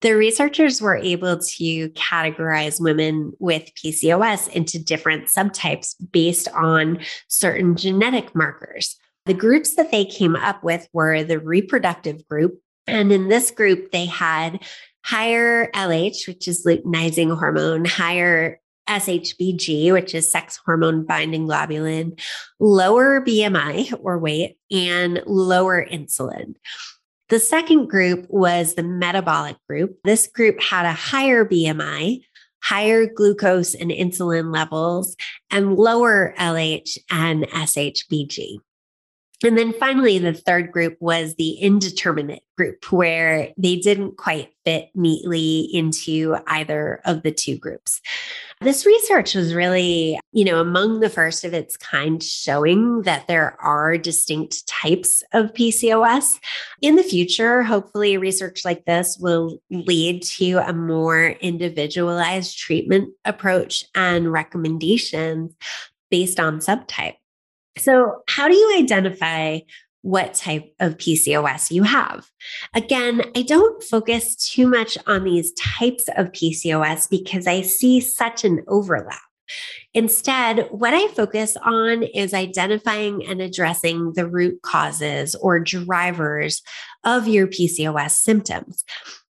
the 0.00 0.14
researchers 0.14 0.80
were 0.80 0.96
able 0.96 1.38
to 1.38 1.88
categorize 1.90 2.80
women 2.80 3.32
with 3.38 3.70
PCOS 3.74 4.48
into 4.48 4.82
different 4.82 5.26
subtypes 5.26 5.94
based 6.10 6.48
on 6.48 6.98
certain 7.28 7.76
genetic 7.76 8.34
markers. 8.34 8.96
The 9.26 9.34
groups 9.34 9.74
that 9.76 9.90
they 9.90 10.04
came 10.04 10.36
up 10.36 10.62
with 10.64 10.88
were 10.92 11.22
the 11.22 11.38
reproductive 11.38 12.26
group. 12.28 12.60
And 12.86 13.10
in 13.10 13.28
this 13.28 13.50
group, 13.50 13.90
they 13.90 14.06
had 14.06 14.62
higher 15.04 15.70
LH, 15.72 16.28
which 16.28 16.46
is 16.46 16.64
luteinizing 16.64 17.36
hormone, 17.36 17.84
higher 17.84 18.60
SHBG, 18.88 19.92
which 19.92 20.14
is 20.14 20.30
sex 20.30 20.58
hormone 20.64 21.04
binding 21.04 21.46
globulin, 21.46 22.20
lower 22.60 23.20
BMI 23.20 23.98
or 24.02 24.18
weight, 24.18 24.58
and 24.70 25.22
lower 25.26 25.84
insulin. 25.84 26.54
The 27.28 27.40
second 27.40 27.86
group 27.86 28.26
was 28.28 28.74
the 28.74 28.84
metabolic 28.84 29.56
group. 29.68 29.98
This 30.04 30.28
group 30.28 30.60
had 30.60 30.86
a 30.86 30.92
higher 30.92 31.44
BMI, 31.44 32.20
higher 32.62 33.06
glucose 33.06 33.74
and 33.74 33.90
insulin 33.90 34.52
levels, 34.52 35.16
and 35.50 35.76
lower 35.76 36.34
LH 36.38 36.98
and 37.10 37.44
SHBG. 37.48 38.58
And 39.44 39.58
then 39.58 39.74
finally, 39.74 40.18
the 40.18 40.32
third 40.32 40.72
group 40.72 40.96
was 40.98 41.34
the 41.34 41.52
indeterminate 41.52 42.42
group, 42.56 42.90
where 42.90 43.52
they 43.58 43.76
didn't 43.76 44.16
quite 44.16 44.54
fit 44.64 44.88
neatly 44.94 45.68
into 45.74 46.38
either 46.46 47.02
of 47.04 47.22
the 47.22 47.32
two 47.32 47.58
groups. 47.58 48.00
This 48.62 48.86
research 48.86 49.34
was 49.34 49.52
really, 49.52 50.18
you 50.32 50.46
know, 50.46 50.58
among 50.58 51.00
the 51.00 51.10
first 51.10 51.44
of 51.44 51.52
its 51.52 51.76
kind, 51.76 52.22
showing 52.22 53.02
that 53.02 53.28
there 53.28 53.60
are 53.60 53.98
distinct 53.98 54.66
types 54.66 55.22
of 55.34 55.52
PCOS. 55.52 56.38
In 56.80 56.96
the 56.96 57.02
future, 57.02 57.62
hopefully, 57.62 58.16
research 58.16 58.64
like 58.64 58.86
this 58.86 59.18
will 59.20 59.58
lead 59.70 60.22
to 60.22 60.54
a 60.66 60.72
more 60.72 61.34
individualized 61.42 62.56
treatment 62.56 63.10
approach 63.26 63.84
and 63.94 64.32
recommendations 64.32 65.54
based 66.10 66.40
on 66.40 66.60
subtype. 66.60 67.16
So, 67.78 68.22
how 68.28 68.48
do 68.48 68.54
you 68.54 68.78
identify 68.78 69.60
what 70.02 70.34
type 70.34 70.72
of 70.78 70.96
PCOS 70.98 71.70
you 71.70 71.82
have? 71.82 72.30
Again, 72.74 73.22
I 73.34 73.42
don't 73.42 73.82
focus 73.82 74.36
too 74.36 74.68
much 74.68 74.96
on 75.06 75.24
these 75.24 75.52
types 75.54 76.08
of 76.16 76.32
PCOS 76.32 77.10
because 77.10 77.46
I 77.46 77.62
see 77.62 78.00
such 78.00 78.44
an 78.44 78.62
overlap. 78.68 79.20
Instead, 79.94 80.68
what 80.70 80.94
I 80.94 81.08
focus 81.08 81.56
on 81.62 82.02
is 82.02 82.34
identifying 82.34 83.26
and 83.26 83.40
addressing 83.40 84.12
the 84.14 84.28
root 84.28 84.60
causes 84.62 85.34
or 85.36 85.60
drivers 85.60 86.62
of 87.04 87.28
your 87.28 87.46
PCOS 87.46 88.12
symptoms. 88.12 88.84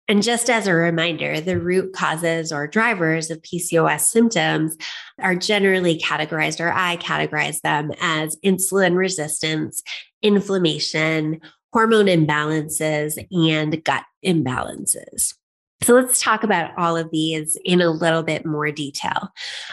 And 0.08 0.22
just 0.22 0.48
as 0.48 0.66
a 0.66 0.72
reminder, 0.74 1.38
the 1.38 1.60
root 1.60 1.92
causes 1.92 2.50
or 2.50 2.66
drivers 2.66 3.30
of 3.30 3.42
PCOS 3.42 4.00
symptoms 4.00 4.74
are 5.20 5.36
generally 5.36 5.98
categorized, 5.98 6.64
or 6.64 6.72
I 6.72 6.96
categorize 6.96 7.60
them 7.60 7.92
as 8.00 8.36
insulin 8.42 8.96
resistance, 8.96 9.82
inflammation, 10.22 11.40
hormone 11.74 12.06
imbalances, 12.06 13.18
and 13.30 13.84
gut 13.84 14.04
imbalances. 14.24 15.34
So 15.82 15.94
let's 15.94 16.20
talk 16.20 16.42
about 16.42 16.76
all 16.78 16.96
of 16.96 17.10
these 17.12 17.56
in 17.64 17.80
a 17.82 17.90
little 17.90 18.22
bit 18.22 18.46
more 18.46 18.72
detail. 18.72 19.28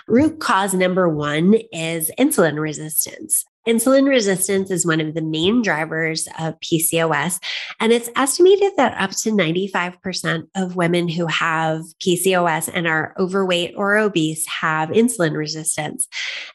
Root 0.07 0.39
cause 0.39 0.73
number 0.73 1.07
one 1.09 1.55
is 1.71 2.11
insulin 2.19 2.59
resistance. 2.59 3.45
Insulin 3.67 4.07
resistance 4.07 4.69
is 4.69 4.85
one 4.85 5.01
of 5.01 5.15
the 5.15 5.23
main 5.23 5.63
drivers 5.63 6.27
of 6.37 6.59
PCOS, 6.59 7.41
and 7.79 7.91
it's 7.91 8.09
estimated 8.15 8.73
that 8.77 8.95
up 9.01 9.09
to 9.11 9.31
95% 9.31 10.47
of 10.55 10.75
women 10.75 11.07
who 11.07 11.25
have 11.25 11.81
PCOS 11.99 12.69
and 12.71 12.87
are 12.87 13.15
overweight 13.17 13.73
or 13.75 13.97
obese 13.97 14.45
have 14.45 14.89
insulin 14.89 15.35
resistance, 15.35 16.07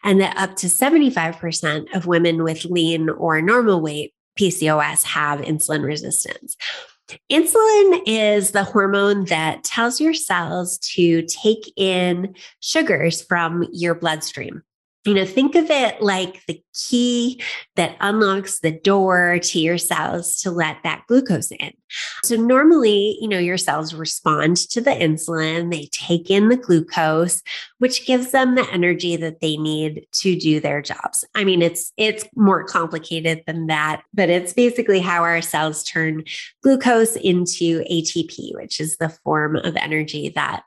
and 0.05 0.21
that 0.21 0.37
up 0.37 0.55
to 0.57 0.69
75% 0.69 1.95
of 1.95 2.07
women 2.07 2.45
with 2.45 2.64
lean 2.64 3.09
or 3.11 3.43
normal 3.43 3.81
weight 3.81 4.14
PCOS 4.38 5.02
have 5.05 5.40
insulin 5.40 5.83
resistance. 5.83 6.57
Insulin 7.29 8.02
is 8.07 8.52
the 8.52 8.62
hormone 8.62 9.25
that 9.25 9.64
tells 9.64 10.00
your 10.00 10.14
cells 10.14 10.79
to 10.79 11.23
take 11.23 11.73
in 11.76 12.37
sugars 12.61 13.21
from 13.21 13.67
your 13.73 13.97
bloodstream 13.97 14.62
you 15.05 15.14
know, 15.14 15.25
think 15.25 15.55
of 15.55 15.71
it 15.71 16.02
like 16.02 16.45
the 16.47 16.62
key 16.75 17.41
that 17.77 17.97
unlocks 18.00 18.61
the 18.61 18.71
door 18.71 19.39
to 19.43 19.61
your 19.61 19.79
cells 19.79 20.41
to 20.43 20.50
let 20.50 20.79
that 20.83 21.05
glucose 21.09 21.50
in. 21.53 21.73
So, 22.25 22.37
normally, 22.37 23.19
you 23.21 23.29
know, 23.29 23.39
your 23.39 23.59
cells 23.59 23.95
respond 23.95 24.57
to 24.71 24.81
the 24.81 24.91
insulin, 24.91 25.73
they 25.73 25.89
take 25.91 26.31
in 26.31 26.49
the 26.49 26.57
glucose, 26.57 27.43
which 27.79 28.07
gives 28.07 28.31
them 28.31 28.55
the 28.55 28.71
energy 28.71 29.17
that 29.17 29.41
they 29.41 29.57
need 29.57 30.07
to 30.12 30.39
do 30.39 30.61
their 30.61 30.83
jobs. 30.83 31.25
I 31.35 31.45
mean, 31.45 31.62
it's 31.62 31.93
it's 31.97 32.25
more 32.37 32.65
complicated 32.65 33.43
than 33.47 33.67
that, 33.67 34.03
but 34.15 34.31
it's 34.31 34.53
basically 34.53 35.00
how 35.00 35.23
our 35.23 35.43
cells 35.43 35.83
turn 35.83 36.25
glucose 36.62 37.17
into 37.17 37.83
ATP, 37.91 38.55
which 38.55 38.81
is 38.81 38.97
the 38.99 39.09
form 39.09 39.57
of 39.57 39.77
energy 39.77 40.29
that 40.31 40.62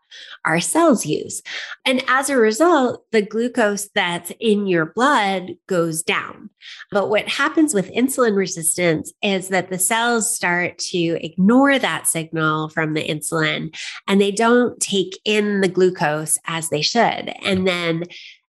our 0.46 0.60
cells 0.60 1.06
use. 1.06 1.42
And 1.86 2.04
as 2.08 2.30
a 2.30 2.38
result, 2.38 3.06
the 3.12 3.22
glucose 3.22 3.90
that's 3.96 4.32
in 4.40 4.68
your 4.68 4.86
blood 4.86 5.56
goes 5.68 5.93
down. 6.02 6.50
But 6.92 7.10
what 7.10 7.28
happens 7.28 7.74
with 7.74 7.92
insulin 7.92 8.36
resistance 8.36 9.12
is 9.22 9.50
that 9.50 9.70
the 9.70 9.78
cells 9.78 10.34
start 10.34 10.78
to 10.80 11.24
ignore 11.24 11.78
that 11.78 12.08
signal 12.08 12.70
from 12.70 12.94
the 12.94 13.08
insulin 13.08 13.76
and 14.08 14.20
they 14.20 14.32
don't 14.32 14.80
take 14.80 15.20
in 15.26 15.62
the 15.62 15.68
glucose 15.68 16.38
as 16.48 16.70
they 16.70 16.82
should. 16.82 17.34
And 17.44 17.68
then 17.68 18.06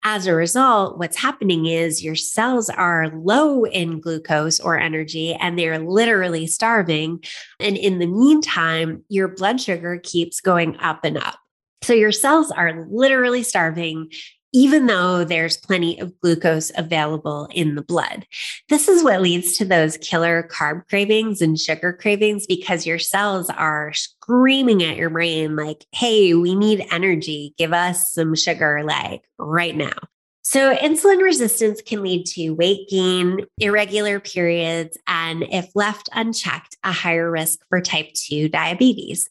as 0.02 0.26
a 0.26 0.34
result, 0.34 0.98
what's 0.98 1.16
happening 1.16 1.66
is 1.66 2.02
your 2.02 2.16
cells 2.16 2.70
are 2.70 3.10
low 3.14 3.64
in 3.64 4.00
glucose 4.00 4.58
or 4.58 4.78
energy 4.78 5.34
and 5.34 5.58
they're 5.58 5.78
literally 5.78 6.46
starving. 6.46 7.22
And 7.58 7.76
in 7.76 7.98
the 7.98 8.06
meantime, 8.06 9.04
your 9.08 9.28
blood 9.28 9.60
sugar 9.60 10.00
keeps 10.02 10.40
going 10.40 10.76
up 10.78 11.04
and 11.04 11.18
up. 11.18 11.38
So 11.82 11.92
your 11.92 12.12
cells 12.12 12.50
are 12.50 12.86
literally 12.90 13.42
starving. 13.42 14.10
Even 14.52 14.86
though 14.86 15.24
there's 15.24 15.56
plenty 15.56 15.98
of 15.98 16.18
glucose 16.20 16.72
available 16.76 17.48
in 17.52 17.74
the 17.74 17.82
blood. 17.82 18.26
This 18.68 18.88
is 18.88 19.02
what 19.02 19.22
leads 19.22 19.56
to 19.58 19.64
those 19.64 19.96
killer 19.98 20.48
carb 20.50 20.86
cravings 20.88 21.40
and 21.40 21.58
sugar 21.58 21.92
cravings 21.92 22.46
because 22.46 22.86
your 22.86 22.98
cells 22.98 23.50
are 23.50 23.92
screaming 23.92 24.82
at 24.82 24.96
your 24.96 25.10
brain, 25.10 25.56
like, 25.56 25.84
hey, 25.92 26.34
we 26.34 26.54
need 26.54 26.86
energy. 26.90 27.54
Give 27.58 27.72
us 27.72 28.12
some 28.12 28.34
sugar, 28.34 28.82
like 28.84 29.22
right 29.38 29.76
now. 29.76 29.94
So, 30.42 30.74
insulin 30.74 31.22
resistance 31.22 31.82
can 31.82 32.02
lead 32.02 32.26
to 32.28 32.50
weight 32.50 32.88
gain, 32.88 33.46
irregular 33.58 34.18
periods, 34.18 34.96
and 35.06 35.44
if 35.44 35.68
left 35.74 36.08
unchecked, 36.12 36.76
a 36.82 36.90
higher 36.90 37.30
risk 37.30 37.60
for 37.68 37.80
type 37.80 38.12
2 38.14 38.48
diabetes. 38.48 39.28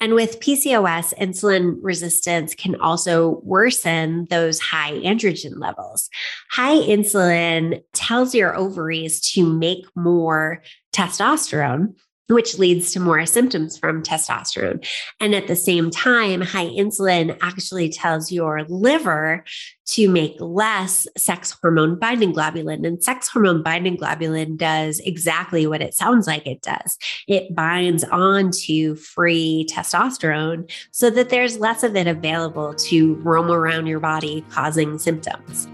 And 0.00 0.14
with 0.14 0.40
PCOS, 0.40 1.12
insulin 1.18 1.78
resistance 1.82 2.54
can 2.54 2.76
also 2.76 3.40
worsen 3.42 4.26
those 4.30 4.60
high 4.60 4.92
androgen 4.92 5.58
levels. 5.58 6.08
High 6.50 6.76
insulin 6.76 7.82
tells 7.94 8.34
your 8.34 8.54
ovaries 8.54 9.20
to 9.32 9.44
make 9.44 9.84
more 9.96 10.62
testosterone, 10.92 11.94
which 12.28 12.58
leads 12.58 12.92
to 12.92 13.00
more 13.00 13.24
symptoms 13.26 13.78
from 13.78 14.02
testosterone. 14.02 14.86
And 15.20 15.34
at 15.34 15.46
the 15.46 15.56
same 15.56 15.90
time, 15.90 16.40
high 16.40 16.66
insulin 16.66 17.36
actually 17.40 17.88
tells 17.88 18.30
your 18.30 18.64
liver 18.64 19.44
to 19.86 20.08
make 20.10 20.36
less 20.38 21.06
sex 21.16 21.56
hormone 21.62 21.98
binding 21.98 22.34
globulin. 22.34 22.86
And 22.86 23.02
sex 23.02 23.28
hormone 23.28 23.62
binding 23.62 23.96
globulin 23.96 24.56
does 24.56 25.00
exactly 25.00 25.66
what 25.66 25.80
it 25.80 25.94
sounds 25.94 26.26
like 26.26 26.46
it 26.46 26.60
does 26.62 26.98
it 27.26 27.54
binds 27.54 28.04
on 28.04 28.50
to 28.50 28.96
free 28.96 29.66
testosterone 29.70 30.70
so 30.90 31.10
that 31.10 31.30
there's 31.30 31.58
less 31.58 31.82
of 31.82 31.96
it 31.96 32.06
available 32.06 32.74
to 32.74 33.14
roam 33.16 33.50
around 33.50 33.86
your 33.86 34.00
body 34.00 34.44
causing 34.50 34.98
symptoms. 34.98 35.68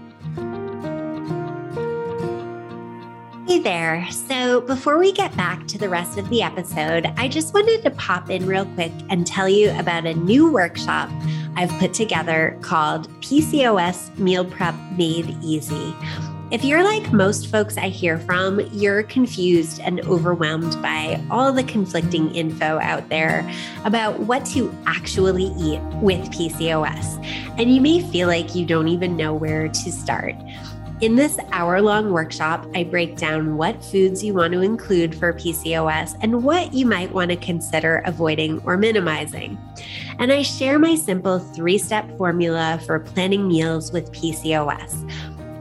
Hey 3.47 3.59
there. 3.59 4.07
So, 4.09 4.61
before 4.61 4.97
we 4.97 5.11
get 5.11 5.37
back 5.37 5.67
to 5.67 5.77
the 5.77 5.87
rest 5.87 6.17
of 6.17 6.27
the 6.29 6.41
episode, 6.41 7.05
I 7.15 7.27
just 7.27 7.53
wanted 7.53 7.83
to 7.83 7.91
pop 7.91 8.31
in 8.31 8.47
real 8.47 8.65
quick 8.73 8.91
and 9.11 9.25
tell 9.25 9.47
you 9.47 9.69
about 9.77 10.07
a 10.07 10.15
new 10.15 10.51
workshop 10.51 11.11
I've 11.55 11.69
put 11.77 11.93
together 11.93 12.57
called 12.63 13.07
PCOS 13.21 14.17
Meal 14.17 14.45
Prep 14.45 14.73
Made 14.97 15.37
Easy. 15.43 15.93
If 16.49 16.63
you're 16.63 16.83
like 16.83 17.13
most 17.13 17.51
folks 17.51 17.77
I 17.77 17.89
hear 17.89 18.17
from, 18.17 18.61
you're 18.71 19.03
confused 19.03 19.79
and 19.79 19.99
overwhelmed 20.01 20.81
by 20.81 21.23
all 21.29 21.53
the 21.53 21.63
conflicting 21.63 22.33
info 22.33 22.79
out 22.79 23.09
there 23.09 23.47
about 23.83 24.21
what 24.21 24.43
to 24.47 24.75
actually 24.87 25.53
eat 25.59 25.81
with 26.01 26.19
PCOS. 26.31 27.23
And 27.59 27.73
you 27.73 27.79
may 27.79 28.01
feel 28.11 28.27
like 28.27 28.55
you 28.55 28.65
don't 28.65 28.87
even 28.87 29.15
know 29.15 29.35
where 29.35 29.67
to 29.67 29.91
start. 29.91 30.33
In 31.01 31.15
this 31.15 31.37
hour 31.51 31.81
long 31.81 32.13
workshop, 32.13 32.65
I 32.73 32.85
break 32.85 33.17
down 33.17 33.57
what 33.57 33.83
foods 33.83 34.23
you 34.23 34.33
want 34.33 34.53
to 34.53 34.61
include 34.61 35.13
for 35.13 35.33
PCOS 35.33 36.15
and 36.21 36.41
what 36.41 36.73
you 36.73 36.85
might 36.85 37.11
want 37.11 37.31
to 37.31 37.35
consider 37.35 38.01
avoiding 38.05 38.61
or 38.61 38.77
minimizing. 38.77 39.57
And 40.19 40.31
I 40.31 40.41
share 40.41 40.79
my 40.79 40.95
simple 40.95 41.39
three 41.39 41.77
step 41.77 42.09
formula 42.17 42.79
for 42.85 42.99
planning 42.99 43.45
meals 43.45 43.91
with 43.91 44.09
PCOS. 44.13 45.11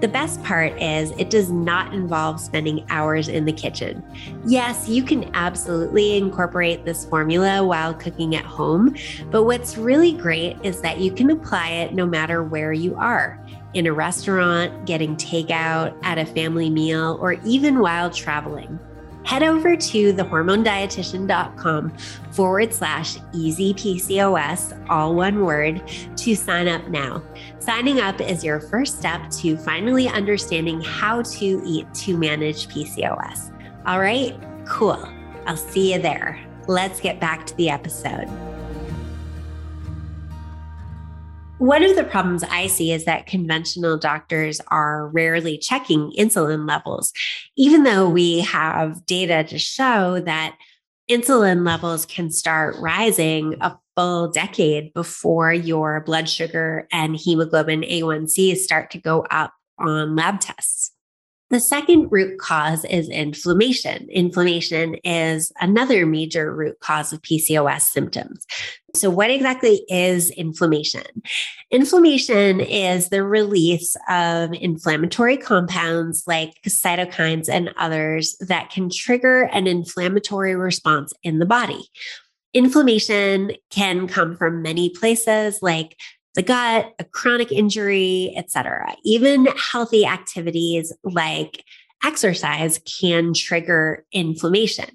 The 0.00 0.06
best 0.06 0.40
part 0.44 0.80
is 0.80 1.10
it 1.12 1.30
does 1.30 1.50
not 1.50 1.92
involve 1.92 2.38
spending 2.38 2.84
hours 2.90 3.26
in 3.26 3.44
the 3.44 3.52
kitchen. 3.52 4.04
Yes, 4.46 4.88
you 4.88 5.02
can 5.02 5.34
absolutely 5.34 6.16
incorporate 6.16 6.84
this 6.84 7.06
formula 7.06 7.64
while 7.64 7.92
cooking 7.94 8.36
at 8.36 8.44
home, 8.44 8.94
but 9.30 9.44
what's 9.44 9.76
really 9.76 10.12
great 10.12 10.58
is 10.62 10.80
that 10.82 11.00
you 11.00 11.10
can 11.10 11.30
apply 11.30 11.70
it 11.70 11.92
no 11.92 12.06
matter 12.06 12.44
where 12.44 12.72
you 12.72 12.94
are 12.96 13.43
in 13.75 13.87
a 13.87 13.93
restaurant, 13.93 14.87
getting 14.87 15.16
takeout, 15.16 15.97
at 16.02 16.19
a 16.19 16.25
family 16.25 16.71
meal, 16.71 17.19
or 17.21 17.35
even 17.45 17.81
while 17.81 18.11
traveling. 18.11 18.78
Head 19.25 19.43
over 19.43 19.75
to 19.75 20.12
thehormonedietitian.com 20.12 21.97
forward 22.31 22.75
slash 22.75 23.16
easy 23.33 23.73
PCOS, 23.73 24.87
all 24.90 25.14
one 25.14 25.45
word, 25.45 25.83
to 26.16 26.35
sign 26.35 26.69
up 26.69 26.87
now. 26.88 27.23
Signing 27.59 28.00
up 28.00 28.21
is 28.21 28.45
your 28.45 28.61
first 28.61 28.99
step 28.99 29.31
to 29.31 29.57
finally 29.57 30.09
understanding 30.09 30.83
how 30.83 31.23
to 31.23 31.62
eat 31.64 31.93
to 31.95 32.19
manage 32.19 32.69
PCOS. 32.69 33.50
All 33.87 33.99
right, 33.99 34.38
cool. 34.66 35.09
I'll 35.47 35.57
see 35.57 35.95
you 35.95 36.00
there. 36.00 36.38
Let's 36.66 37.00
get 37.00 37.19
back 37.19 37.47
to 37.47 37.57
the 37.57 37.71
episode. 37.71 38.28
One 41.64 41.82
of 41.82 41.96
the 41.96 42.04
problems 42.04 42.44
I 42.44 42.66
see 42.66 42.92
is 42.92 43.06
that 43.06 43.24
conventional 43.24 43.96
doctors 43.96 44.60
are 44.68 45.08
rarely 45.08 45.56
checking 45.56 46.12
insulin 46.12 46.68
levels, 46.68 47.10
even 47.56 47.84
though 47.84 48.06
we 48.06 48.40
have 48.40 49.06
data 49.06 49.44
to 49.44 49.58
show 49.58 50.20
that 50.20 50.58
insulin 51.10 51.64
levels 51.64 52.04
can 52.04 52.30
start 52.30 52.76
rising 52.80 53.54
a 53.62 53.78
full 53.96 54.28
decade 54.28 54.92
before 54.92 55.54
your 55.54 56.02
blood 56.02 56.28
sugar 56.28 56.86
and 56.92 57.16
hemoglobin 57.16 57.80
A1C 57.80 58.56
start 58.56 58.90
to 58.90 59.00
go 59.00 59.24
up 59.30 59.54
on 59.78 60.14
lab 60.14 60.40
tests. 60.40 60.94
The 61.54 61.60
second 61.60 62.08
root 62.10 62.40
cause 62.40 62.84
is 62.86 63.08
inflammation. 63.08 64.08
Inflammation 64.10 64.97
is 65.04 65.52
another 65.60 66.04
major 66.04 66.52
root 66.52 66.80
cause 66.80 67.12
of 67.12 67.23
PCOS 67.23 67.82
symptoms. 67.82 68.45
So, 68.93 69.08
what 69.08 69.30
exactly 69.30 69.84
is 69.88 70.32
inflammation? 70.32 71.04
Inflammation 71.71 72.58
is 72.58 73.10
the 73.10 73.23
release 73.23 73.95
of 74.08 74.52
inflammatory 74.54 75.36
compounds 75.36 76.25
like 76.26 76.60
cytokines 76.67 77.49
and 77.49 77.73
others 77.76 78.36
that 78.40 78.71
can 78.71 78.90
trigger 78.90 79.45
an 79.52 79.69
inflammatory 79.69 80.56
response 80.56 81.12
in 81.23 81.38
the 81.38 81.47
body. 81.47 81.88
Inflammation 82.52 83.52
can 83.71 84.08
come 84.08 84.36
from 84.36 84.60
many 84.60 84.90
places 84.90 85.60
like 85.62 85.97
the 86.34 86.42
gut, 86.42 86.94
a 86.99 87.04
chronic 87.04 87.52
injury, 87.52 88.34
etc. 88.36 88.94
Even 89.04 89.47
healthy 89.73 90.04
activities 90.04 90.92
like 91.04 91.64
exercise 92.04 92.80
can 93.00 93.32
trigger 93.34 94.04
inflammation. 94.12 94.90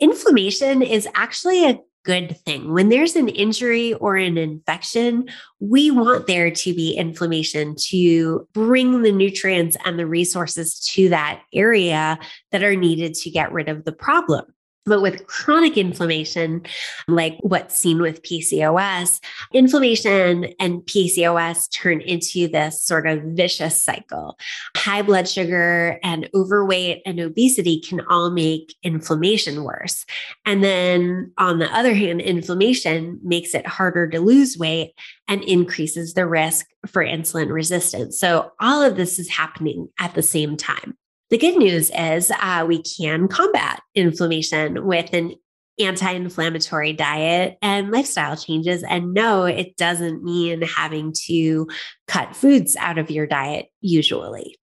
Inflammation 0.00 0.82
is 0.82 1.08
actually 1.14 1.68
a 1.68 1.80
good 2.04 2.36
thing. 2.44 2.72
When 2.72 2.90
there's 2.90 3.16
an 3.16 3.28
injury 3.28 3.94
or 3.94 4.16
an 4.16 4.36
infection, 4.36 5.28
we 5.58 5.90
want 5.90 6.26
there 6.26 6.50
to 6.50 6.74
be 6.74 6.92
inflammation 6.92 7.74
to 7.88 8.46
bring 8.52 9.02
the 9.02 9.12
nutrients 9.12 9.76
and 9.84 9.98
the 9.98 10.06
resources 10.06 10.78
to 10.92 11.08
that 11.08 11.42
area 11.52 12.18
that 12.52 12.62
are 12.62 12.76
needed 12.76 13.14
to 13.14 13.30
get 13.30 13.52
rid 13.52 13.68
of 13.68 13.84
the 13.84 13.92
problem. 13.92 14.44
But 14.86 15.00
with 15.00 15.26
chronic 15.26 15.78
inflammation, 15.78 16.62
like 17.08 17.38
what's 17.40 17.76
seen 17.76 18.02
with 18.02 18.22
PCOS, 18.22 19.20
inflammation 19.52 20.52
and 20.60 20.82
PCOS 20.82 21.70
turn 21.70 22.00
into 22.02 22.48
this 22.48 22.82
sort 22.82 23.06
of 23.06 23.22
vicious 23.22 23.80
cycle. 23.80 24.36
High 24.76 25.02
blood 25.02 25.28
sugar 25.28 25.98
and 26.02 26.28
overweight 26.34 27.02
and 27.06 27.18
obesity 27.18 27.80
can 27.80 28.02
all 28.10 28.30
make 28.30 28.74
inflammation 28.82 29.64
worse. 29.64 30.04
And 30.44 30.62
then 30.62 31.32
on 31.38 31.58
the 31.58 31.74
other 31.74 31.94
hand, 31.94 32.20
inflammation 32.20 33.18
makes 33.22 33.54
it 33.54 33.66
harder 33.66 34.08
to 34.10 34.20
lose 34.20 34.58
weight 34.58 34.92
and 35.28 35.42
increases 35.44 36.12
the 36.12 36.26
risk 36.26 36.66
for 36.86 37.02
insulin 37.02 37.50
resistance. 37.50 38.18
So 38.18 38.52
all 38.60 38.82
of 38.82 38.96
this 38.96 39.18
is 39.18 39.30
happening 39.30 39.88
at 39.98 40.14
the 40.14 40.22
same 40.22 40.56
time. 40.56 40.96
The 41.34 41.38
good 41.38 41.56
news 41.56 41.90
is 41.92 42.30
uh, 42.30 42.64
we 42.64 42.80
can 42.80 43.26
combat 43.26 43.80
inflammation 43.96 44.86
with 44.86 45.12
an 45.12 45.34
anti 45.80 46.12
inflammatory 46.12 46.92
diet 46.92 47.58
and 47.60 47.90
lifestyle 47.90 48.36
changes. 48.36 48.84
And 48.84 49.12
no, 49.14 49.42
it 49.42 49.76
doesn't 49.76 50.22
mean 50.22 50.62
having 50.62 51.12
to 51.26 51.66
cut 52.06 52.36
foods 52.36 52.76
out 52.76 52.98
of 52.98 53.10
your 53.10 53.26
diet 53.26 53.66
usually. 53.80 54.56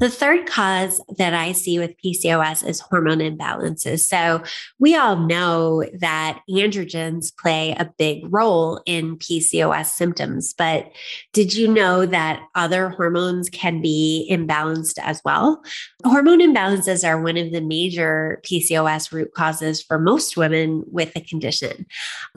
The 0.00 0.08
third 0.08 0.46
cause 0.46 0.98
that 1.18 1.34
I 1.34 1.52
see 1.52 1.78
with 1.78 1.94
PCOS 2.02 2.66
is 2.66 2.80
hormone 2.80 3.18
imbalances. 3.18 4.00
So, 4.00 4.42
we 4.78 4.96
all 4.96 5.16
know 5.16 5.84
that 5.98 6.40
androgens 6.48 7.36
play 7.36 7.72
a 7.72 7.92
big 7.98 8.24
role 8.32 8.80
in 8.86 9.18
PCOS 9.18 9.90
symptoms, 9.90 10.54
but 10.54 10.90
did 11.34 11.54
you 11.54 11.68
know 11.68 12.06
that 12.06 12.42
other 12.54 12.88
hormones 12.88 13.50
can 13.50 13.82
be 13.82 14.26
imbalanced 14.30 14.98
as 15.02 15.20
well? 15.22 15.62
Hormone 16.02 16.40
imbalances 16.40 17.06
are 17.06 17.22
one 17.22 17.36
of 17.36 17.52
the 17.52 17.60
major 17.60 18.40
PCOS 18.44 19.12
root 19.12 19.34
causes 19.34 19.82
for 19.82 19.98
most 19.98 20.34
women 20.34 20.82
with 20.86 21.12
the 21.12 21.20
condition. 21.20 21.84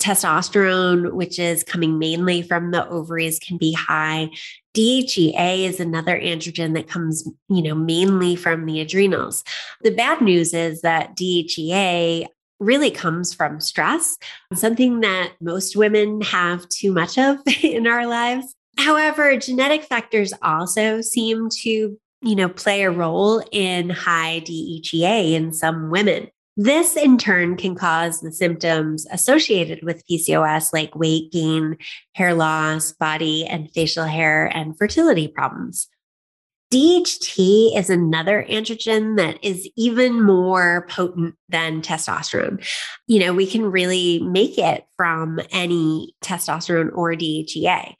Testosterone, 0.01 1.13
which 1.13 1.39
is 1.39 1.63
coming 1.63 1.97
mainly 1.97 2.41
from 2.41 2.71
the 2.71 2.85
ovaries, 2.89 3.39
can 3.39 3.57
be 3.57 3.71
high. 3.71 4.29
DHEA 4.73 5.65
is 5.65 5.79
another 5.79 6.19
androgen 6.19 6.73
that 6.73 6.87
comes, 6.87 7.27
you 7.47 7.61
know, 7.61 7.75
mainly 7.75 8.35
from 8.35 8.65
the 8.65 8.81
adrenals. 8.81 9.43
The 9.81 9.91
bad 9.91 10.21
news 10.21 10.53
is 10.53 10.81
that 10.81 11.15
DHEA 11.15 12.27
really 12.59 12.91
comes 12.91 13.33
from 13.33 13.59
stress, 13.59 14.17
something 14.53 15.01
that 15.01 15.33
most 15.41 15.75
women 15.75 16.21
have 16.21 16.67
too 16.69 16.91
much 16.91 17.17
of 17.17 17.39
in 17.63 17.87
our 17.87 18.07
lives. 18.07 18.55
However, 18.77 19.37
genetic 19.37 19.83
factors 19.83 20.33
also 20.41 21.01
seem 21.01 21.49
to, 21.61 21.99
you 22.21 22.35
know, 22.35 22.49
play 22.49 22.83
a 22.83 22.91
role 22.91 23.43
in 23.51 23.89
high 23.89 24.41
DHEA 24.45 25.33
in 25.33 25.53
some 25.53 25.91
women. 25.91 26.29
This 26.55 26.95
in 26.95 27.17
turn 27.17 27.57
can 27.57 27.73
cause 27.73 28.21
the 28.21 28.31
symptoms 28.31 29.07
associated 29.09 29.81
with 29.81 30.05
PCOS, 30.07 30.71
like 30.71 30.95
weight 30.95 31.31
gain, 31.31 31.77
hair 32.13 32.35
loss, 32.35 32.91
body 32.91 33.45
and 33.45 33.71
facial 33.71 34.05
hair, 34.05 34.45
and 34.45 34.77
fertility 34.77 35.27
problems. 35.27 35.87
DHT 36.73 37.77
is 37.77 37.91
another 37.91 38.47
androgen 38.49 39.15
that 39.17 39.37
is 39.43 39.69
even 39.77 40.23
more 40.23 40.87
potent 40.89 41.35
than 41.47 41.83
testosterone. 41.83 42.65
You 43.05 43.19
know, 43.19 43.31
we 43.31 43.45
can 43.45 43.69
really 43.69 44.21
make 44.21 44.57
it 44.57 44.83
from 44.97 45.39
any 45.51 46.15
testosterone 46.23 46.89
or 46.95 47.13
DHEA. 47.13 47.93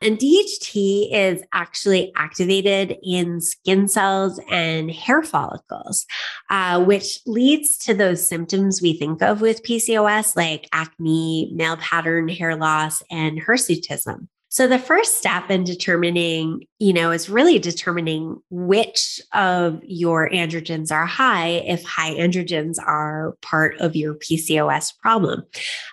And 0.00 0.16
DHT 0.16 1.08
is 1.12 1.42
actually 1.52 2.12
activated 2.14 2.98
in 3.02 3.40
skin 3.40 3.88
cells 3.88 4.38
and 4.48 4.92
hair 4.92 5.24
follicles, 5.24 6.06
uh, 6.50 6.84
which 6.84 7.18
leads 7.26 7.78
to 7.78 7.94
those 7.94 8.24
symptoms 8.24 8.80
we 8.80 8.92
think 8.92 9.22
of 9.22 9.40
with 9.40 9.64
PCOS, 9.64 10.36
like 10.36 10.68
acne, 10.72 11.50
male 11.52 11.78
pattern 11.78 12.28
hair 12.28 12.54
loss, 12.54 13.02
and 13.10 13.42
hirsutism. 13.42 14.28
So 14.52 14.66
the 14.66 14.80
first 14.80 15.16
step 15.16 15.48
in 15.48 15.62
determining, 15.62 16.64
you 16.80 16.92
know, 16.92 17.12
is 17.12 17.30
really 17.30 17.60
determining 17.60 18.36
which 18.50 19.20
of 19.32 19.80
your 19.84 20.28
androgens 20.28 20.90
are 20.90 21.06
high 21.06 21.62
if 21.68 21.84
high 21.84 22.16
androgens 22.16 22.74
are 22.84 23.36
part 23.42 23.76
of 23.78 23.94
your 23.94 24.14
PCOS 24.14 24.98
problem. 24.98 25.44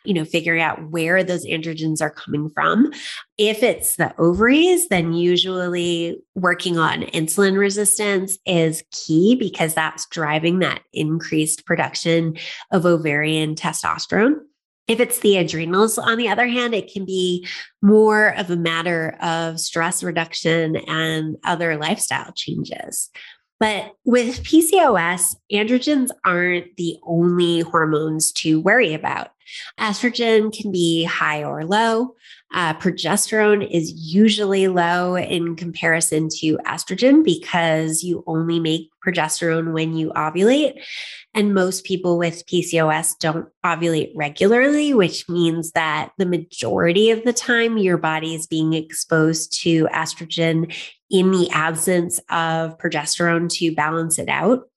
You 0.06 0.16
know, 0.16 0.26
figuring 0.26 0.64
out 0.64 0.90
where 0.90 1.24
those 1.24 1.46
androgens 1.46 2.02
are 2.02 2.10
coming 2.10 2.50
from. 2.50 2.92
If 3.38 3.62
it's 3.62 3.98
the 3.98 4.20
ovaries, 4.20 4.88
then 4.88 5.14
usually 5.14 6.18
working 6.34 6.80
on 6.80 7.04
insulin 7.04 7.60
resistance 7.60 8.40
is 8.48 8.84
key 8.92 9.36
because 9.36 9.76
that's 9.76 10.08
driving 10.08 10.60
that 10.60 10.82
increased 10.94 11.68
production 11.68 12.36
of 12.72 12.88
ovarian 12.88 13.54
testosterone. 13.54 14.40
If 14.88 15.00
it's 15.00 15.20
the 15.20 15.38
adrenals, 15.38 15.98
on 15.98 16.18
the 16.18 16.30
other 16.30 16.48
hand, 16.48 16.74
it 16.74 16.92
can 16.92 17.06
be 17.06 17.46
more 17.82 18.30
of 18.38 18.50
a 18.50 18.56
matter 18.56 19.18
of 19.22 19.60
stress 19.60 20.02
reduction 20.02 20.78
and 20.88 21.36
other 21.44 21.78
lifestyle 21.78 22.32
changes. 22.34 23.10
But 23.60 23.94
with 24.06 24.44
PCOS, 24.44 25.36
androgens 25.52 26.10
aren't 26.24 26.76
the 26.78 26.98
only 27.04 27.62
hormones 27.62 28.32
to 28.34 28.62
worry 28.62 28.94
about. 28.94 29.30
Estrogen 29.80 30.56
can 30.56 30.72
be 30.72 31.04
high 31.04 31.44
or 31.44 31.66
low. 31.66 32.16
Uh, 32.54 32.74
progesterone 32.76 33.70
is 33.70 33.92
usually 33.92 34.68
low 34.70 35.18
in 35.18 35.56
comparison 35.56 36.30
to 36.30 36.58
estrogen 36.66 37.24
because 37.24 38.04
you 38.04 38.24
only 38.26 38.60
make 38.60 38.90
progesterone 39.06 39.74
when 39.74 39.96
you 39.96 40.12
ovulate. 40.12 40.82
And 41.34 41.54
most 41.54 41.84
people 41.84 42.18
with 42.18 42.46
PCOS 42.48 43.20
don't 43.20 43.48
ovulate 43.66 44.12
regularly, 44.16 44.94
which 44.94 45.28
means 45.28 45.72
that 45.72 46.12
the 46.18 46.26
majority 46.26 47.12
of 47.12 47.24
the 47.26 47.34
time 47.34 47.78
your 47.78 47.98
body 47.98 48.34
is 48.34 48.48
being 48.48 48.74
exposed 48.74 49.62
to 49.62 49.88
estrogen 49.88 50.74
in 51.10 51.32
the 51.32 51.50
absence 51.52 52.20
of 52.30 52.78
progesterone 52.78 53.50
to 53.58 53.76
balance 53.76 54.18
it 54.20 54.30
out. 54.30 54.70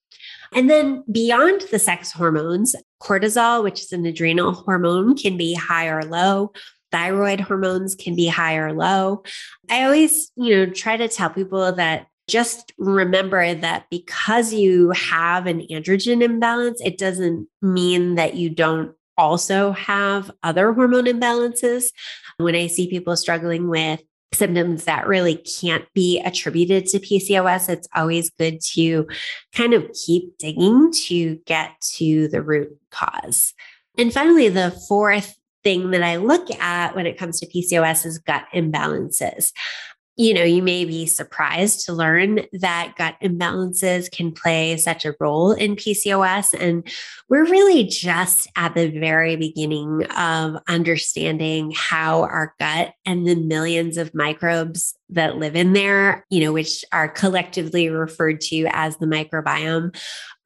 And 0.52 0.68
then 0.68 1.04
beyond 1.10 1.62
the 1.70 1.78
sex 1.78 2.10
hormones, 2.10 2.74
cortisol, 3.00 3.62
which 3.62 3.80
is 3.80 3.92
an 3.92 4.04
adrenal 4.06 4.52
hormone, 4.52 5.16
can 5.16 5.36
be 5.36 5.54
high 5.54 5.88
or 5.88 6.02
low. 6.04 6.52
Thyroid 6.92 7.40
hormones 7.40 7.94
can 7.94 8.16
be 8.16 8.26
high 8.26 8.56
or 8.56 8.72
low. 8.72 9.22
I 9.70 9.84
always, 9.84 10.32
you 10.36 10.56
know, 10.56 10.72
try 10.72 10.96
to 10.96 11.08
tell 11.08 11.30
people 11.30 11.72
that 11.72 12.08
just 12.28 12.72
remember 12.78 13.54
that 13.54 13.86
because 13.90 14.52
you 14.52 14.90
have 14.90 15.46
an 15.46 15.66
androgen 15.70 16.22
imbalance, 16.22 16.80
it 16.80 16.98
doesn't 16.98 17.48
mean 17.60 18.14
that 18.14 18.34
you 18.34 18.50
don't 18.50 18.94
also 19.18 19.72
have 19.72 20.30
other 20.42 20.72
hormone 20.72 21.04
imbalances. 21.04 21.90
When 22.38 22.54
I 22.54 22.68
see 22.68 22.88
people 22.88 23.16
struggling 23.16 23.68
with 23.68 24.00
symptoms 24.32 24.84
that 24.84 25.06
really 25.06 25.36
can't 25.36 25.84
be 25.94 26.20
attributed 26.20 26.86
to 26.86 27.00
PCOS, 27.00 27.68
it's 27.68 27.88
always 27.94 28.30
good 28.30 28.60
to 28.72 29.06
kind 29.52 29.74
of 29.74 29.90
keep 29.92 30.38
digging 30.38 30.92
to 31.06 31.36
get 31.46 31.72
to 31.96 32.28
the 32.28 32.42
root 32.42 32.76
cause. 32.90 33.54
And 33.98 34.12
finally, 34.12 34.48
the 34.48 34.70
fourth 34.88 35.36
thing 35.62 35.90
that 35.90 36.02
I 36.02 36.16
look 36.16 36.50
at 36.60 36.94
when 36.94 37.06
it 37.06 37.18
comes 37.18 37.40
to 37.40 37.46
PCOS 37.46 38.06
is 38.06 38.18
gut 38.18 38.44
imbalances 38.54 39.52
you 40.20 40.34
know, 40.34 40.44
you 40.44 40.62
may 40.62 40.84
be 40.84 41.06
surprised 41.06 41.86
to 41.86 41.94
learn 41.94 42.40
that 42.52 42.92
gut 42.98 43.14
imbalances 43.22 44.10
can 44.10 44.30
play 44.30 44.76
such 44.76 45.06
a 45.06 45.14
role 45.18 45.52
in 45.52 45.76
PCOS. 45.76 46.52
And 46.52 46.86
we're 47.30 47.46
really 47.46 47.84
just 47.84 48.46
at 48.54 48.74
the 48.74 48.90
very 48.90 49.36
beginning 49.36 50.04
of 50.18 50.58
understanding 50.68 51.72
how 51.74 52.24
our 52.24 52.54
gut 52.58 52.92
and 53.06 53.26
the 53.26 53.34
millions 53.34 53.96
of 53.96 54.14
microbes 54.14 54.94
that 55.12 55.36
live 55.36 55.56
in 55.56 55.72
there, 55.72 56.24
you 56.30 56.40
know, 56.40 56.52
which 56.52 56.84
are 56.92 57.08
collectively 57.08 57.88
referred 57.88 58.40
to 58.42 58.66
as 58.70 58.96
the 58.98 59.06
microbiome, 59.06 59.96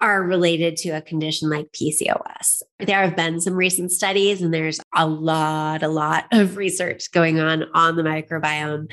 are 0.00 0.22
related 0.22 0.77
to 0.77 0.90
a 0.90 1.00
condition 1.00 1.48
like 1.48 1.66
PCOS. 1.72 2.62
There 2.79 3.00
have 3.00 3.16
been 3.16 3.40
some 3.40 3.55
recent 3.55 3.92
studies, 3.92 4.42
and 4.42 4.53
there's 4.53 4.81
a 4.94 5.07
lot, 5.07 5.83
a 5.83 5.88
lot 5.88 6.27
of 6.33 6.57
research 6.57 7.11
going 7.12 7.40
on 7.40 7.64
on 7.74 7.96
the 7.96 8.03
microbiome. 8.03 8.92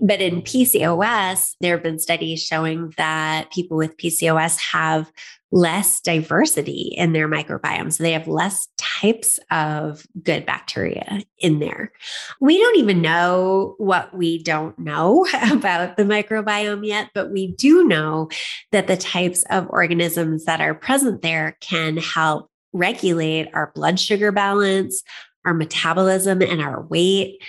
But 0.00 0.20
in 0.20 0.42
PCOS, 0.42 1.56
there 1.60 1.76
have 1.76 1.82
been 1.82 1.98
studies 1.98 2.42
showing 2.42 2.92
that 2.96 3.50
people 3.52 3.76
with 3.76 3.96
PCOS 3.96 4.58
have 4.72 5.10
less 5.52 6.00
diversity 6.00 6.94
in 6.96 7.12
their 7.12 7.28
microbiome. 7.28 7.92
So 7.92 8.02
they 8.02 8.12
have 8.12 8.26
less 8.26 8.66
types 8.78 9.38
of 9.50 10.06
good 10.22 10.46
bacteria 10.46 11.20
in 11.38 11.58
there. 11.58 11.92
We 12.40 12.58
don't 12.58 12.78
even 12.78 13.02
know 13.02 13.74
what 13.76 14.16
we 14.16 14.42
don't 14.42 14.78
know 14.78 15.26
about 15.52 15.96
the 15.96 16.04
microbiome 16.04 16.86
yet, 16.86 17.10
but 17.14 17.30
we 17.30 17.48
do 17.52 17.84
know 17.84 18.30
that 18.72 18.86
the 18.86 18.96
types 18.96 19.44
of 19.50 19.68
organisms 19.68 20.46
that 20.46 20.62
are 20.62 20.74
present 20.74 21.20
there 21.20 21.58
can 21.60 21.98
help 21.98 22.50
regulate 22.72 23.48
our 23.52 23.70
blood 23.74 24.00
sugar 24.00 24.32
balance, 24.32 25.02
our 25.44 25.52
metabolism, 25.52 26.40
and 26.40 26.62
our 26.62 26.82
weight 26.82 27.42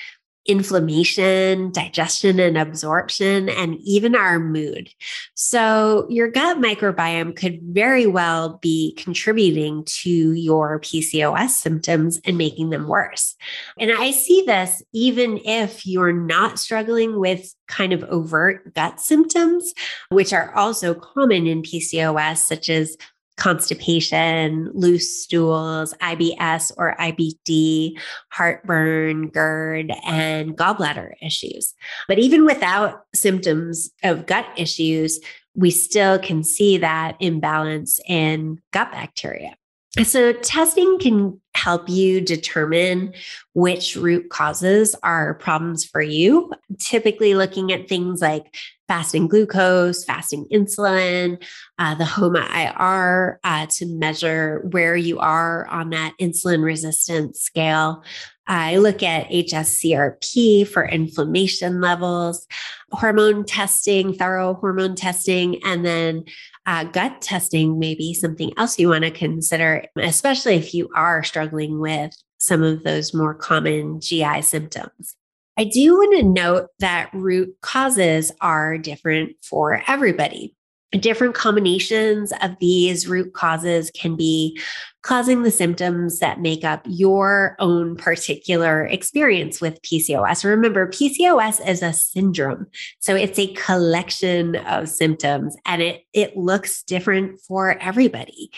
inflammation, 0.45 1.71
digestion 1.71 2.39
and 2.39 2.58
absorption, 2.58 3.49
and 3.49 3.77
even 3.82 4.15
our 4.15 4.39
mood. 4.39 4.89
So, 5.36 6.06
your 6.10 6.29
gut 6.29 6.58
microbiome 6.58 7.36
could 7.36 7.62
very 7.62 8.06
well 8.08 8.60
be 8.62 8.93
contributing 8.95 9.84
to 9.86 10.34
your 10.34 10.79
PCOS 10.79 11.49
symptoms 11.49 12.19
and 12.25 12.38
making 12.38 12.69
them 12.71 12.88
worse. 12.88 13.36
And 13.79 13.91
I 13.91 14.12
see 14.12 14.43
this 14.45 14.84
even 14.91 15.39
if 15.45 15.86
you're 15.86 16.13
not 16.13 16.60
struggling 16.60 17.19
with 17.19 17.53
kind 17.67 17.93
of 17.93 18.03
overt 18.03 18.73
gut 18.73 18.99
symptoms, 18.99 19.73
which 20.10 20.34
are 20.34 20.53
also 20.56 20.93
common 20.93 21.47
in 21.47 21.62
PCOS, 21.62 22.38
such 22.38 22.69
as 22.69 22.97
constipation, 23.37 24.69
loose 24.73 25.23
stools, 25.23 25.93
IBS 26.01 26.71
or 26.77 26.95
IBD, 26.99 27.97
heartburn, 28.29 29.29
GERD, 29.29 29.91
and 30.05 30.55
gallbladder 30.55 31.11
issues. 31.21 31.73
But 32.07 32.19
even 32.19 32.45
without 32.45 33.05
symptoms 33.13 33.89
of 34.03 34.25
gut 34.25 34.45
issues, 34.55 35.19
we 35.55 35.71
still 35.71 36.19
can 36.19 36.43
see 36.43 36.77
that 36.77 37.15
imbalance 37.19 37.99
in 38.07 38.59
gut 38.71 38.91
bacteria. 38.91 39.55
So, 40.01 40.34
testing 40.34 40.97
can 40.97 41.39
help 41.53 41.88
you 41.88 42.19
determine 42.19 43.13
which 43.53 43.95
root 43.95 44.29
causes 44.29 44.95
are 45.03 45.36
problems 45.36 45.86
for 45.86 46.01
you. 46.01 46.51
Typically, 46.79 47.36
looking 47.36 47.71
at 47.71 47.88
things 47.88 48.19
like 48.19 48.56
fasting 48.88 49.27
glucose, 49.27 50.03
fasting 50.03 50.47
insulin, 50.51 51.43
uh, 51.77 51.93
the 51.93 52.06
HOMA 52.06 52.39
IR 52.39 53.39
uh, 53.43 53.67
to 53.67 53.86
measure 53.86 54.67
where 54.71 54.95
you 54.95 55.19
are 55.19 55.67
on 55.67 55.91
that 55.91 56.15
insulin 56.19 56.63
resistance 56.63 57.41
scale. 57.41 58.03
I 58.47 58.77
look 58.77 59.03
at 59.03 59.29
HSCRP 59.29 60.67
for 60.67 60.86
inflammation 60.86 61.82
levels, 61.82 62.45
hormone 62.91 63.45
testing, 63.45 64.13
thorough 64.13 64.56
hormone 64.56 64.95
testing, 64.95 65.63
and 65.63 65.86
then 65.86 66.25
uh, 66.65 66.86
gut 66.86 67.21
testing 67.21 67.80
may 67.80 67.95
be 67.95 68.13
something 68.13 68.52
else 68.58 68.80
you 68.80 68.89
want 68.89 69.04
to 69.04 69.12
consider, 69.12 69.86
especially 69.97 70.56
if 70.56 70.73
you 70.73 70.89
are 70.95 71.23
struggling 71.23 71.80
with 71.80 72.15
some 72.38 72.63
of 72.63 72.84
those 72.84 73.13
more 73.13 73.34
common 73.34 73.99
GI 73.99 74.41
symptoms. 74.41 75.15
I 75.58 75.65
do 75.65 75.93
want 75.93 76.17
to 76.17 76.23
note 76.23 76.69
that 76.80 77.10
root 77.13 77.56
causes 77.62 78.32
are 78.41 78.78
different 78.78 79.36
for 79.43 79.84
everybody. 79.88 80.56
Different 80.91 81.36
combinations 81.36 82.32
of 82.41 82.52
these 82.60 83.08
root 83.08 83.34
causes 83.34 83.91
can 83.91 84.15
be 84.15 84.60
causing 85.03 85.43
the 85.43 85.51
symptoms 85.51 86.19
that 86.19 86.39
make 86.39 86.63
up 86.63 86.81
your 86.87 87.55
own 87.59 87.95
particular 87.95 88.85
experience 88.85 89.59
with 89.61 89.81
PCOS. 89.81 90.45
Remember, 90.45 90.87
PCOS 90.87 91.65
is 91.67 91.83
a 91.83 91.93
syndrome. 91.93 92.67
So 92.99 93.15
it's 93.15 93.37
a 93.37 93.53
collection 93.53 94.55
of 94.55 94.89
symptoms 94.89 95.55
and 95.65 95.81
it, 95.81 96.05
it 96.13 96.37
looks 96.37 96.83
different 96.83 97.41
for 97.41 97.77
everybody. 97.79 98.49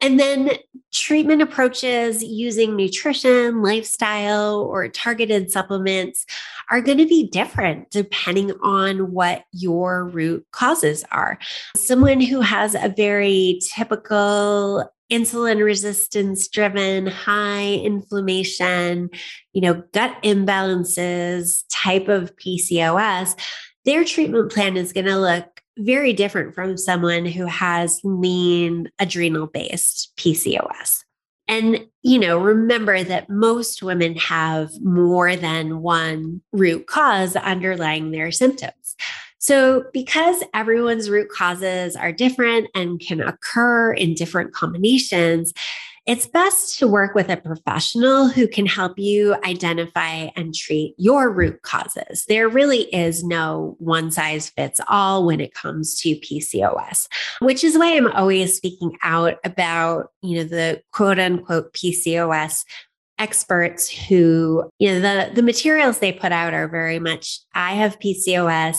And 0.00 0.18
then 0.18 0.50
treatment 0.92 1.42
approaches 1.42 2.22
using 2.22 2.76
nutrition, 2.76 3.62
lifestyle, 3.62 4.60
or 4.60 4.88
targeted 4.88 5.50
supplements 5.50 6.26
are 6.70 6.80
going 6.80 6.98
to 6.98 7.06
be 7.06 7.28
different 7.28 7.90
depending 7.90 8.52
on 8.62 9.12
what 9.12 9.44
your 9.52 10.06
root 10.08 10.44
causes 10.50 11.04
are. 11.10 11.38
Someone 11.76 12.20
who 12.20 12.40
has 12.40 12.74
a 12.74 12.92
very 12.94 13.60
typical 13.74 14.90
insulin 15.10 15.62
resistance 15.64 16.48
driven, 16.48 17.06
high 17.06 17.74
inflammation, 17.74 19.10
you 19.52 19.60
know, 19.60 19.82
gut 19.92 20.16
imbalances 20.22 21.64
type 21.70 22.08
of 22.08 22.34
PCOS, 22.36 23.38
their 23.84 24.04
treatment 24.04 24.50
plan 24.50 24.76
is 24.76 24.92
going 24.92 25.06
to 25.06 25.18
look 25.18 25.60
very 25.76 26.12
different 26.12 26.54
from 26.54 26.76
someone 26.76 27.26
who 27.26 27.46
has 27.46 28.00
lean 28.04 28.88
adrenal 28.98 29.46
based 29.46 30.12
PCOS. 30.16 31.00
And, 31.46 31.86
you 32.02 32.18
know, 32.18 32.38
remember 32.38 33.02
that 33.04 33.28
most 33.28 33.82
women 33.82 34.16
have 34.16 34.70
more 34.80 35.36
than 35.36 35.82
one 35.82 36.40
root 36.52 36.86
cause 36.86 37.36
underlying 37.36 38.12
their 38.12 38.32
symptoms. 38.32 38.96
So, 39.44 39.84
because 39.92 40.42
everyone's 40.54 41.10
root 41.10 41.28
causes 41.28 41.96
are 41.96 42.12
different 42.12 42.70
and 42.74 42.98
can 42.98 43.20
occur 43.20 43.92
in 43.92 44.14
different 44.14 44.54
combinations, 44.54 45.52
it's 46.06 46.26
best 46.26 46.78
to 46.78 46.88
work 46.88 47.14
with 47.14 47.28
a 47.28 47.36
professional 47.36 48.28
who 48.28 48.48
can 48.48 48.64
help 48.64 48.98
you 48.98 49.34
identify 49.44 50.30
and 50.34 50.54
treat 50.54 50.94
your 50.96 51.30
root 51.30 51.60
causes. 51.60 52.24
There 52.26 52.48
really 52.48 52.84
is 52.84 53.22
no 53.22 53.76
one 53.80 54.10
size 54.10 54.48
fits 54.48 54.80
all 54.88 55.26
when 55.26 55.42
it 55.42 55.52
comes 55.52 56.00
to 56.00 56.16
PCOS, 56.20 57.06
which 57.40 57.62
is 57.62 57.76
why 57.76 57.94
I'm 57.94 58.10
always 58.12 58.56
speaking 58.56 58.96
out 59.02 59.36
about, 59.44 60.06
you 60.22 60.38
know, 60.38 60.44
the 60.44 60.80
quote 60.90 61.18
unquote 61.18 61.74
PCOS 61.74 62.64
experts 63.18 63.90
who, 63.90 64.70
you 64.78 64.88
know, 64.88 65.00
the, 65.00 65.34
the 65.34 65.42
materials 65.42 65.98
they 65.98 66.12
put 66.12 66.32
out 66.32 66.54
are 66.54 66.66
very 66.66 66.98
much, 66.98 67.40
I 67.54 67.74
have 67.74 68.00
PCOS. 68.00 68.78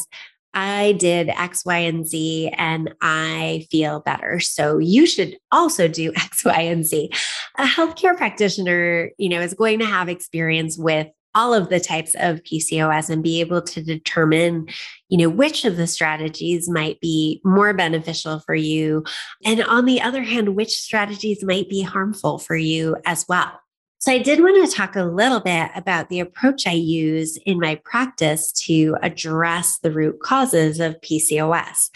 I 0.55 0.93
did 0.93 1.29
X, 1.29 1.65
Y, 1.65 1.77
and 1.77 2.07
Z, 2.07 2.49
and 2.57 2.95
I 3.01 3.67
feel 3.69 3.99
better. 3.99 4.39
So 4.39 4.77
you 4.77 5.05
should 5.05 5.37
also 5.51 5.87
do 5.87 6.13
X, 6.15 6.45
Y, 6.45 6.59
and 6.61 6.85
Z. 6.85 7.11
A 7.57 7.65
healthcare 7.65 8.17
practitioner, 8.17 9.11
you 9.17 9.29
know, 9.29 9.41
is 9.41 9.53
going 9.53 9.79
to 9.79 9.85
have 9.85 10.09
experience 10.09 10.77
with 10.77 11.07
all 11.35 11.53
of 11.53 11.67
the 11.67 11.81
types 11.81 12.15
of 12.15 12.41
PCOS 12.43 13.09
and 13.09 13.21
be 13.21 13.41
able 13.41 13.61
to 13.61 13.83
determine, 13.83 14.67
you 15.09 15.17
know, 15.17 15.29
which 15.29 15.65
of 15.65 15.75
the 15.75 15.85
strategies 15.85 16.69
might 16.69 16.99
be 17.01 17.41
more 17.43 17.73
beneficial 17.73 18.39
for 18.39 18.55
you. 18.55 19.03
And 19.43 19.61
on 19.63 19.83
the 19.83 20.01
other 20.01 20.23
hand, 20.23 20.55
which 20.55 20.79
strategies 20.79 21.43
might 21.43 21.69
be 21.69 21.81
harmful 21.81 22.39
for 22.39 22.55
you 22.55 22.95
as 23.05 23.25
well. 23.27 23.59
So, 23.99 24.11
I 24.11 24.19
did 24.19 24.41
want 24.41 24.69
to 24.69 24.75
talk 24.75 24.95
a 24.95 25.03
little 25.03 25.39
bit 25.39 25.71
about 25.75 26.09
the 26.09 26.19
approach 26.19 26.67
I 26.67 26.73
use 26.73 27.37
in 27.45 27.59
my 27.59 27.75
practice 27.83 28.51
to 28.65 28.97
address 29.01 29.79
the 29.79 29.91
root 29.91 30.19
causes 30.19 30.79
of 30.79 30.99
PCOS. 31.01 31.89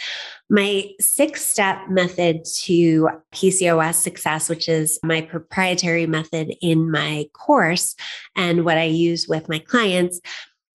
My 0.49 0.85
six 0.99 1.45
step 1.45 1.89
method 1.89 2.45
to 2.63 3.09
PCOS 3.33 3.95
success, 3.95 4.49
which 4.49 4.67
is 4.67 4.99
my 5.03 5.21
proprietary 5.21 6.07
method 6.07 6.55
in 6.62 6.89
my 6.89 7.25
course 7.33 7.95
and 8.35 8.65
what 8.65 8.77
I 8.77 8.85
use 8.85 9.27
with 9.27 9.49
my 9.49 9.59
clients. 9.59 10.19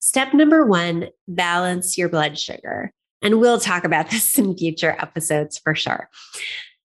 Step 0.00 0.34
number 0.34 0.66
one 0.66 1.08
balance 1.26 1.96
your 1.96 2.10
blood 2.10 2.38
sugar. 2.38 2.92
And 3.22 3.40
we'll 3.40 3.58
talk 3.58 3.84
about 3.84 4.10
this 4.10 4.38
in 4.38 4.56
future 4.56 4.94
episodes 5.00 5.58
for 5.58 5.74
sure. 5.74 6.08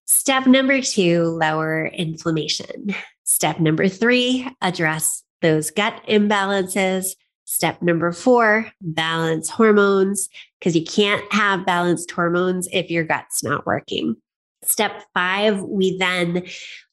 Step 0.06 0.46
number 0.46 0.80
two 0.80 1.24
lower 1.24 1.86
inflammation. 1.86 2.94
Step 3.30 3.60
number 3.60 3.86
three, 3.88 4.48
address 4.60 5.22
those 5.40 5.70
gut 5.70 6.02
imbalances. 6.08 7.10
Step 7.44 7.80
number 7.80 8.10
four, 8.10 8.66
balance 8.80 9.48
hormones, 9.48 10.28
because 10.58 10.74
you 10.74 10.84
can't 10.84 11.32
have 11.32 11.64
balanced 11.64 12.10
hormones 12.10 12.68
if 12.72 12.90
your 12.90 13.04
gut's 13.04 13.44
not 13.44 13.64
working. 13.66 14.16
Step 14.64 15.04
five, 15.14 15.62
we 15.62 15.96
then, 15.98 16.42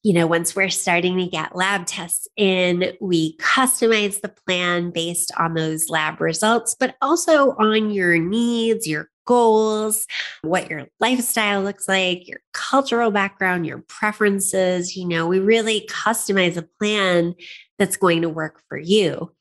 you 0.03 0.13
know, 0.13 0.27
once 0.27 0.55
we're 0.55 0.69
starting 0.69 1.17
to 1.17 1.25
get 1.25 1.55
lab 1.55 1.87
tests 1.87 2.27
in, 2.37 2.93
we 3.01 3.35
customize 3.37 4.21
the 4.21 4.29
plan 4.45 4.91
based 4.91 5.31
on 5.39 5.55
those 5.55 5.89
lab 5.89 6.21
results, 6.21 6.75
but 6.79 6.95
also 7.01 7.53
on 7.53 7.89
your 7.89 8.19
needs, 8.19 8.87
your 8.87 9.09
goals, 9.27 10.07
what 10.41 10.69
your 10.69 10.87
lifestyle 10.99 11.61
looks 11.61 11.87
like, 11.87 12.27
your 12.27 12.39
cultural 12.53 13.11
background, 13.11 13.67
your 13.67 13.83
preferences. 13.87 14.95
You 14.95 15.07
know, 15.07 15.27
we 15.27 15.39
really 15.39 15.87
customize 15.87 16.57
a 16.57 16.67
plan 16.79 17.35
that's 17.77 17.97
going 17.97 18.23
to 18.23 18.29
work 18.29 18.63
for 18.67 18.79
you. 18.79 19.31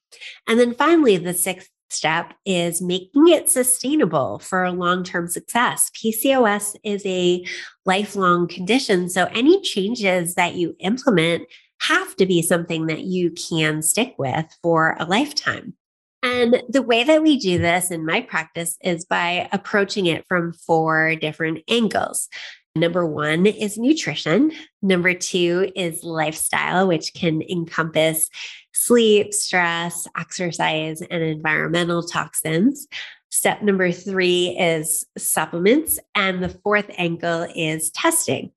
And 0.47 0.61
then 0.61 0.75
finally, 0.75 1.17
the 1.17 1.33
sixth 1.33 1.71
step 1.89 2.35
is 2.45 2.83
making 2.83 3.29
it 3.29 3.49
sustainable 3.49 4.39
for 4.41 4.71
long 4.71 5.05
term 5.05 5.29
success. 5.29 5.91
PCOS 5.91 6.77
is 6.85 7.05
a 7.07 7.45
lifelong 7.85 8.49
condition. 8.49 9.09
So 9.09 9.27
any 9.27 9.61
changes 9.63 10.35
that 10.35 10.55
you 10.55 10.77
implement 10.81 11.45
have 11.81 12.17
to 12.17 12.27
be 12.27 12.43
something 12.43 12.87
that 12.87 13.03
you 13.03 13.31
can 13.31 13.83
stick 13.83 14.15
with 14.19 14.47
for 14.63 14.97
a 14.99 15.05
lifetime. 15.05 15.75
And 16.23 16.63
the 16.69 16.83
way 16.83 17.05
that 17.05 17.23
we 17.23 17.39
do 17.39 17.59
this 17.59 17.91
in 17.91 18.05
my 18.05 18.21
practice 18.21 18.77
is 18.83 19.05
by 19.05 19.49
approaching 19.53 20.07
it 20.07 20.25
from 20.29 20.53
four 20.53 21.15
different 21.17 21.61
angles. 21.69 22.29
Number 22.75 23.07
one 23.07 23.47
is 23.47 23.79
nutrition. 23.79 24.53
Number 24.83 25.15
two 25.15 25.73
is 25.75 26.05
lifestyle, 26.05 26.89
which 26.89 27.15
can 27.15 27.41
encompass 27.43 28.29
sleep, 28.75 29.33
stress, 29.33 30.07
exercise, 30.17 31.01
and 31.01 31.23
environmental 31.23 32.03
toxins. 32.03 32.87
Step 33.31 33.63
number 33.63 33.93
three 33.93 34.57
is 34.59 35.07
supplements. 35.17 35.99
And 36.15 36.43
the 36.43 36.51
fourth 36.51 36.91
angle 36.99 37.47
is 37.55 37.91
testing. 37.91 38.53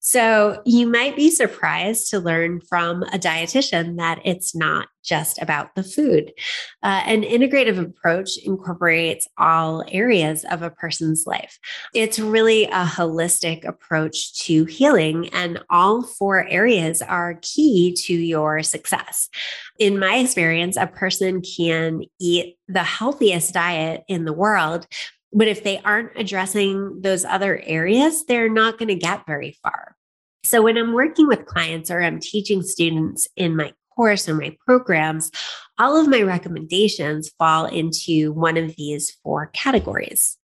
So 0.00 0.62
you 0.64 0.86
might 0.86 1.14
be 1.14 1.30
surprised 1.30 2.08
to 2.10 2.20
learn 2.20 2.62
from 2.62 3.02
a 3.02 3.18
dietitian 3.18 3.98
that 3.98 4.20
it's 4.24 4.54
not 4.54 4.88
just 5.04 5.40
about 5.42 5.74
the 5.74 5.82
food. 5.82 6.32
Uh, 6.82 7.02
an 7.04 7.22
integrative 7.22 7.78
approach 7.78 8.38
incorporates 8.38 9.28
all 9.36 9.84
areas 9.88 10.44
of 10.50 10.62
a 10.62 10.70
person's 10.70 11.26
life. 11.26 11.58
It's 11.94 12.18
really 12.18 12.64
a 12.64 12.84
holistic 12.84 13.66
approach 13.66 14.38
to 14.44 14.64
healing, 14.64 15.28
and 15.34 15.62
all 15.68 16.02
four 16.02 16.46
areas 16.48 17.02
are 17.02 17.38
key 17.42 17.94
to 18.06 18.14
your 18.14 18.62
success. 18.62 19.28
In 19.78 19.98
my 19.98 20.16
experience, 20.16 20.76
a 20.76 20.86
person 20.86 21.42
can 21.42 22.02
eat 22.18 22.56
the 22.68 22.82
healthiest 22.82 23.52
diet 23.52 24.04
in 24.08 24.24
the 24.24 24.32
world 24.32 24.86
but 25.32 25.48
if 25.48 25.62
they 25.62 25.78
aren't 25.78 26.12
addressing 26.16 27.00
those 27.02 27.24
other 27.24 27.62
areas, 27.64 28.24
they're 28.26 28.48
not 28.48 28.78
going 28.78 28.88
to 28.88 28.94
get 28.94 29.26
very 29.26 29.56
far. 29.62 29.96
So 30.42 30.62
when 30.62 30.76
I'm 30.76 30.92
working 30.92 31.28
with 31.28 31.46
clients 31.46 31.90
or 31.90 32.02
I'm 32.02 32.18
teaching 32.18 32.62
students 32.62 33.28
in 33.36 33.56
my 33.56 33.72
course 33.94 34.28
or 34.28 34.34
my 34.34 34.56
programs, 34.64 35.30
all 35.78 36.00
of 36.00 36.08
my 36.08 36.22
recommendations 36.22 37.30
fall 37.38 37.66
into 37.66 38.32
one 38.32 38.56
of 38.56 38.74
these 38.76 39.16
four 39.22 39.50
categories. 39.52 40.36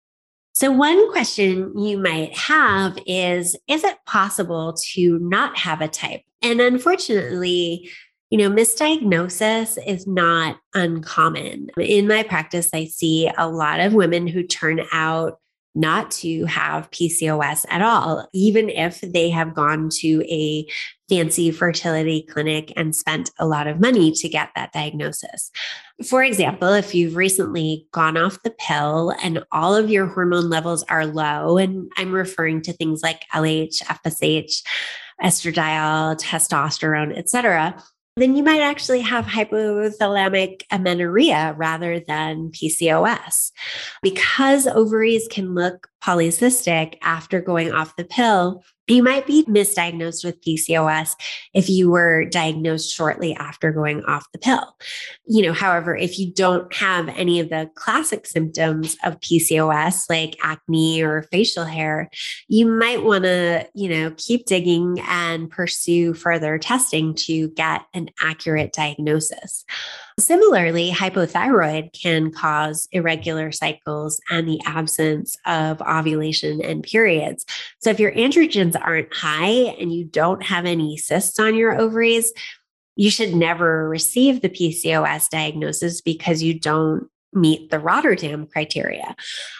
So, 0.52 0.70
one 0.70 1.10
question 1.10 1.76
you 1.76 1.98
might 1.98 2.36
have 2.36 2.96
is 3.06 3.56
Is 3.66 3.82
it 3.82 3.98
possible 4.06 4.76
to 4.92 5.18
not 5.18 5.58
have 5.58 5.80
a 5.80 5.88
type? 5.88 6.22
And 6.42 6.60
unfortunately, 6.60 7.90
you 8.34 8.38
know, 8.38 8.50
misdiagnosis 8.50 9.78
is 9.86 10.08
not 10.08 10.56
uncommon. 10.74 11.68
In 11.78 12.08
my 12.08 12.24
practice, 12.24 12.68
I 12.74 12.86
see 12.86 13.30
a 13.38 13.48
lot 13.48 13.78
of 13.78 13.94
women 13.94 14.26
who 14.26 14.42
turn 14.42 14.80
out 14.90 15.38
not 15.76 16.10
to 16.10 16.44
have 16.46 16.90
PCOS 16.90 17.64
at 17.68 17.80
all, 17.80 18.28
even 18.34 18.70
if 18.70 19.00
they 19.02 19.30
have 19.30 19.54
gone 19.54 19.88
to 20.00 20.24
a 20.28 20.66
fancy 21.08 21.52
fertility 21.52 22.26
clinic 22.28 22.72
and 22.76 22.96
spent 22.96 23.30
a 23.38 23.46
lot 23.46 23.68
of 23.68 23.78
money 23.78 24.10
to 24.10 24.28
get 24.28 24.50
that 24.56 24.72
diagnosis. 24.72 25.52
For 26.04 26.24
example, 26.24 26.72
if 26.72 26.92
you've 26.92 27.14
recently 27.14 27.86
gone 27.92 28.16
off 28.16 28.42
the 28.42 28.56
pill 28.58 29.14
and 29.22 29.44
all 29.52 29.76
of 29.76 29.90
your 29.90 30.06
hormone 30.06 30.50
levels 30.50 30.82
are 30.88 31.06
low, 31.06 31.56
and 31.56 31.88
I'm 31.96 32.12
referring 32.12 32.62
to 32.62 32.72
things 32.72 33.00
like 33.00 33.22
LH, 33.32 33.80
FSH, 33.84 34.64
estradiol, 35.22 36.20
testosterone, 36.20 37.16
et 37.16 37.30
cetera, 37.30 37.80
then 38.16 38.36
you 38.36 38.44
might 38.44 38.60
actually 38.60 39.00
have 39.00 39.24
hypothalamic 39.24 40.62
amenorrhea 40.70 41.54
rather 41.56 41.98
than 41.98 42.50
PCOS. 42.50 43.50
Because 44.02 44.68
ovaries 44.68 45.26
can 45.28 45.54
look 45.54 45.88
polycystic 46.04 46.98
after 47.02 47.40
going 47.40 47.72
off 47.72 47.96
the 47.96 48.04
pill, 48.04 48.62
You 48.86 49.02
might 49.02 49.26
be 49.26 49.44
misdiagnosed 49.44 50.24
with 50.24 50.42
PCOS 50.42 51.12
if 51.54 51.70
you 51.70 51.90
were 51.90 52.26
diagnosed 52.26 52.94
shortly 52.94 53.34
after 53.34 53.72
going 53.72 54.04
off 54.04 54.26
the 54.32 54.38
pill. 54.38 54.76
You 55.26 55.42
know, 55.42 55.52
however, 55.54 55.96
if 55.96 56.18
you 56.18 56.30
don't 56.30 56.72
have 56.74 57.08
any 57.08 57.40
of 57.40 57.48
the 57.48 57.70
classic 57.76 58.26
symptoms 58.26 58.98
of 59.02 59.20
PCOS 59.20 60.10
like 60.10 60.36
acne 60.42 61.02
or 61.02 61.22
facial 61.32 61.64
hair, 61.64 62.10
you 62.48 62.66
might 62.66 63.02
want 63.02 63.24
to, 63.24 63.66
you 63.74 63.88
know, 63.88 64.12
keep 64.18 64.44
digging 64.44 65.00
and 65.08 65.50
pursue 65.50 66.12
further 66.12 66.58
testing 66.58 67.14
to 67.14 67.48
get 67.50 67.86
an 67.94 68.10
accurate 68.20 68.74
diagnosis. 68.74 69.64
Similarly, 70.18 70.92
hypothyroid 70.92 71.92
can 71.92 72.30
cause 72.30 72.86
irregular 72.92 73.50
cycles 73.50 74.20
and 74.30 74.46
the 74.46 74.60
absence 74.64 75.36
of 75.44 75.82
ovulation 75.82 76.62
and 76.62 76.84
periods. 76.84 77.44
So, 77.80 77.90
if 77.90 77.98
your 77.98 78.12
androgens 78.12 78.80
aren't 78.80 79.12
high 79.12 79.74
and 79.78 79.92
you 79.92 80.04
don't 80.04 80.42
have 80.44 80.66
any 80.66 80.96
cysts 80.96 81.40
on 81.40 81.56
your 81.56 81.76
ovaries, 81.76 82.32
you 82.94 83.10
should 83.10 83.34
never 83.34 83.88
receive 83.88 84.40
the 84.40 84.48
PCOS 84.48 85.28
diagnosis 85.30 86.00
because 86.00 86.44
you 86.44 86.60
don't 86.60 87.08
meet 87.32 87.72
the 87.72 87.80
Rotterdam 87.80 88.46
criteria. 88.46 89.16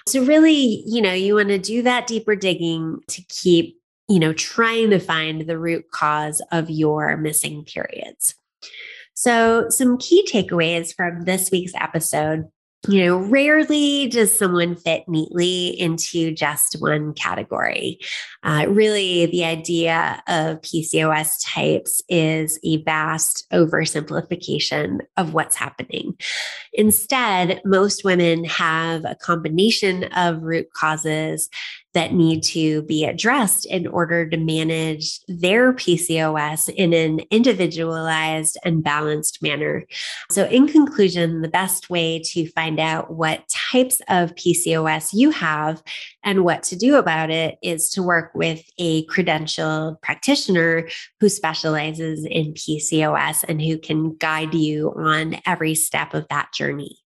So, 0.07 0.25
really, 0.25 0.85
you 0.87 1.03
know, 1.03 1.12
you 1.12 1.35
want 1.35 1.49
to 1.49 1.59
do 1.59 1.83
that 1.83 2.07
deeper 2.07 2.37
digging 2.37 3.01
to 3.09 3.23
keep, 3.23 3.81
you 4.09 4.21
know, 4.21 4.33
trying 4.33 4.90
to 4.90 5.01
find 5.01 5.49
the 5.49 5.59
root 5.59 5.90
cause 5.90 6.40
of 6.53 6.71
your 6.71 7.17
missing 7.17 7.64
periods. 7.64 8.37
So, 9.14 9.68
some 9.70 9.98
key 9.98 10.27
takeaways 10.31 10.94
from 10.94 11.22
this 11.22 11.50
week's 11.50 11.74
episode 11.74 12.44
you 12.88 13.05
know, 13.05 13.16
rarely 13.16 14.09
does 14.09 14.37
someone 14.37 14.77
fit 14.77 15.05
neatly 15.09 15.68
into 15.81 16.33
just 16.33 16.77
one 16.81 17.14
category. 17.14 17.98
Uh, 18.42 18.66
really, 18.68 19.27
the 19.27 19.44
idea 19.44 20.22
of 20.29 20.61
PCOS 20.61 21.37
types 21.44 22.03
is 22.09 22.59
a 22.62 22.83
vast 22.83 23.46
oversimplification 23.53 25.00
of 25.16 25.33
what's 25.33 25.57
happening. 25.57 26.14
Instead, 26.72 27.62
most 27.64 28.05
women 28.05 28.44
have 28.44 29.05
a 29.05 29.14
combination 29.14 30.05
of 30.14 30.42
root 30.42 30.70
causes 30.74 31.48
that 31.94 32.12
need 32.12 32.42
to 32.42 32.83
be 32.83 33.04
addressed 33.04 33.66
in 33.66 33.87
order 33.87 34.28
to 34.28 34.37
manage 34.37 35.20
their 35.26 35.72
PCOS 35.72 36.68
in 36.68 36.92
an 36.92 37.20
individualized 37.30 38.59
and 38.64 38.85
balanced 38.85 39.42
manner. 39.42 39.85
So, 40.30 40.44
in 40.46 40.68
conclusion, 40.68 41.42
the 41.42 41.48
best 41.48 41.90
way 41.90 42.20
to 42.26 42.48
find 42.50 42.78
out 42.78 43.12
what 43.12 43.48
types 43.48 44.00
of 44.09 44.35
PCOS 44.35 45.11
you 45.12 45.30
have 45.30 45.83
and 46.22 46.44
what 46.44 46.62
to 46.64 46.76
do 46.76 46.96
about 46.96 47.30
it 47.30 47.57
is 47.62 47.88
to 47.90 48.02
work 48.02 48.33
with 48.35 48.62
a 48.78 49.07
credentialed 49.07 50.00
practitioner 50.02 50.88
who 51.20 51.28
specializes 51.28 52.24
in 52.24 52.54
PCOS 52.54 53.44
and 53.48 53.62
who 53.62 53.78
can 53.78 54.16
guide 54.16 54.54
you 54.54 54.92
on 54.96 55.37
every 55.46 55.74
step 55.74 56.14
of 56.14 56.26
that 56.28 56.52
journey. 56.52 56.98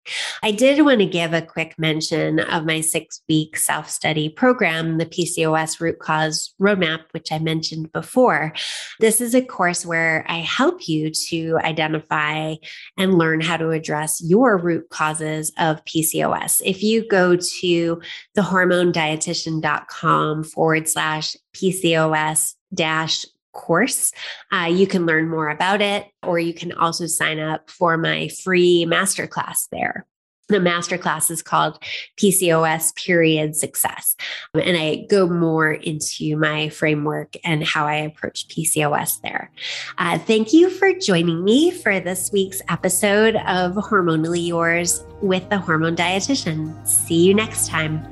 I 0.43 0.53
did 0.53 0.85
want 0.85 1.01
to 1.01 1.07
give 1.07 1.33
a 1.33 1.43
quick 1.43 1.75
mention 1.79 2.41
of 2.41 2.65
my 2.65 2.81
six 2.81 3.23
week 3.29 3.57
self 3.57 3.91
study 3.91 4.29
program, 4.29 4.78
the 4.99 5.07
PCOS 5.07 5.81
Root 5.81 5.99
Cause 5.99 6.55
Roadmap, 6.61 7.01
which 7.11 7.33
I 7.33 7.39
mentioned 7.39 7.93
before. 7.93 8.53
This 9.01 9.21
is 9.21 9.35
a 9.35 9.43
course 9.43 9.85
where 9.85 10.25
I 10.29 10.39
help 10.39 10.89
you 10.89 11.11
to 11.29 11.59
identify 11.65 12.55
and 12.97 13.19
learn 13.19 13.41
how 13.41 13.57
to 13.57 13.71
address 13.71 14.23
your 14.23 14.57
root 14.57 14.89
causes 14.91 15.53
of 15.59 15.85
PCOS. 15.85 16.63
If 16.65 16.83
you 16.83 17.07
go 17.09 17.37
to 17.37 18.01
the 18.35 18.43
hormone 18.43 18.93
dietitian.com 18.93 20.45
forward 20.45 20.89
slash 20.89 21.37
PCOS 21.55 22.55
dash 22.73 23.25
course. 23.53 24.13
Uh, 24.53 24.69
you 24.71 24.87
can 24.87 25.05
learn 25.05 25.29
more 25.29 25.49
about 25.49 25.83
it, 25.83 26.07
or 26.23 26.39
you 26.39 26.55
can 26.55 26.73
also 26.73 27.07
sign 27.07 27.39
up 27.39 27.69
for 27.71 27.97
my 27.97 28.29
free 28.29 28.87
masterclass 28.89 29.69
there. 29.73 30.07
The 30.49 30.59
masterclass 30.59 31.31
is 31.31 31.43
called 31.43 31.79
PCOS 32.17 32.97
Period 32.97 33.55
Success. 33.55 34.17
And 34.55 34.79
I 34.79 35.07
go 35.11 35.29
more 35.29 35.73
into 35.73 36.39
my 36.39 36.71
framework 36.71 37.35
and 37.45 37.63
how 37.63 37.87
I 37.87 37.97
approach 37.97 38.49
PCOS 38.49 39.21
there. 39.21 39.51
Uh, 39.99 40.19
thank 40.19 40.55
you 40.55 40.71
for 40.71 40.95
joining 40.95 41.45
me 41.45 41.71
for 41.71 42.01
this 42.01 42.31
week's 42.33 42.63
episode 42.71 43.37
of 43.37 43.75
Hormonally 43.75 44.47
Yours 44.47 45.05
with 45.21 45.47
the 45.51 45.59
Hormone 45.59 45.97
Dietitian. 45.97 46.87
See 46.87 47.27
you 47.27 47.35
next 47.35 47.69
time. 47.69 48.03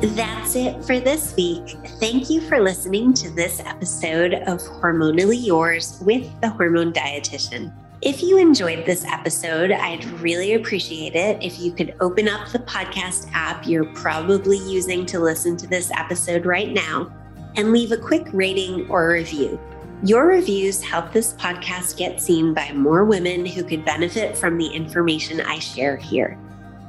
That's 0.00 0.56
it 0.56 0.82
for 0.84 0.98
this 0.98 1.36
week. 1.36 1.76
Thank 2.00 2.30
you 2.30 2.40
for 2.40 2.58
listening 2.58 3.12
to 3.14 3.30
this 3.30 3.60
episode 3.60 4.34
of 4.34 4.60
Hormonally 4.60 5.46
Yours 5.46 6.02
with 6.04 6.28
the 6.40 6.48
Hormone 6.48 6.92
Dietitian. 6.92 7.72
If 8.02 8.20
you 8.20 8.36
enjoyed 8.36 8.84
this 8.84 9.04
episode, 9.04 9.70
I'd 9.70 10.04
really 10.20 10.54
appreciate 10.54 11.14
it 11.14 11.40
if 11.40 11.60
you 11.60 11.70
could 11.70 11.94
open 12.00 12.26
up 12.26 12.48
the 12.48 12.58
podcast 12.58 13.30
app 13.32 13.64
you're 13.64 13.84
probably 13.94 14.58
using 14.58 15.06
to 15.06 15.20
listen 15.20 15.56
to 15.58 15.68
this 15.68 15.88
episode 15.92 16.44
right 16.44 16.72
now 16.72 17.12
and 17.54 17.70
leave 17.70 17.92
a 17.92 17.96
quick 17.96 18.26
rating 18.32 18.90
or 18.90 19.12
review. 19.12 19.56
Your 20.02 20.26
reviews 20.26 20.82
help 20.82 21.12
this 21.12 21.34
podcast 21.34 21.96
get 21.96 22.20
seen 22.20 22.52
by 22.52 22.72
more 22.72 23.04
women 23.04 23.46
who 23.46 23.62
could 23.62 23.84
benefit 23.84 24.36
from 24.36 24.58
the 24.58 24.66
information 24.66 25.40
I 25.40 25.60
share 25.60 25.96
here. 25.96 26.36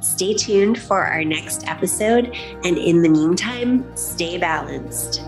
Stay 0.00 0.34
tuned 0.34 0.82
for 0.82 1.00
our 1.00 1.22
next 1.22 1.68
episode, 1.68 2.36
and 2.64 2.76
in 2.76 3.02
the 3.02 3.08
meantime, 3.08 3.86
stay 3.96 4.36
balanced. 4.36 5.22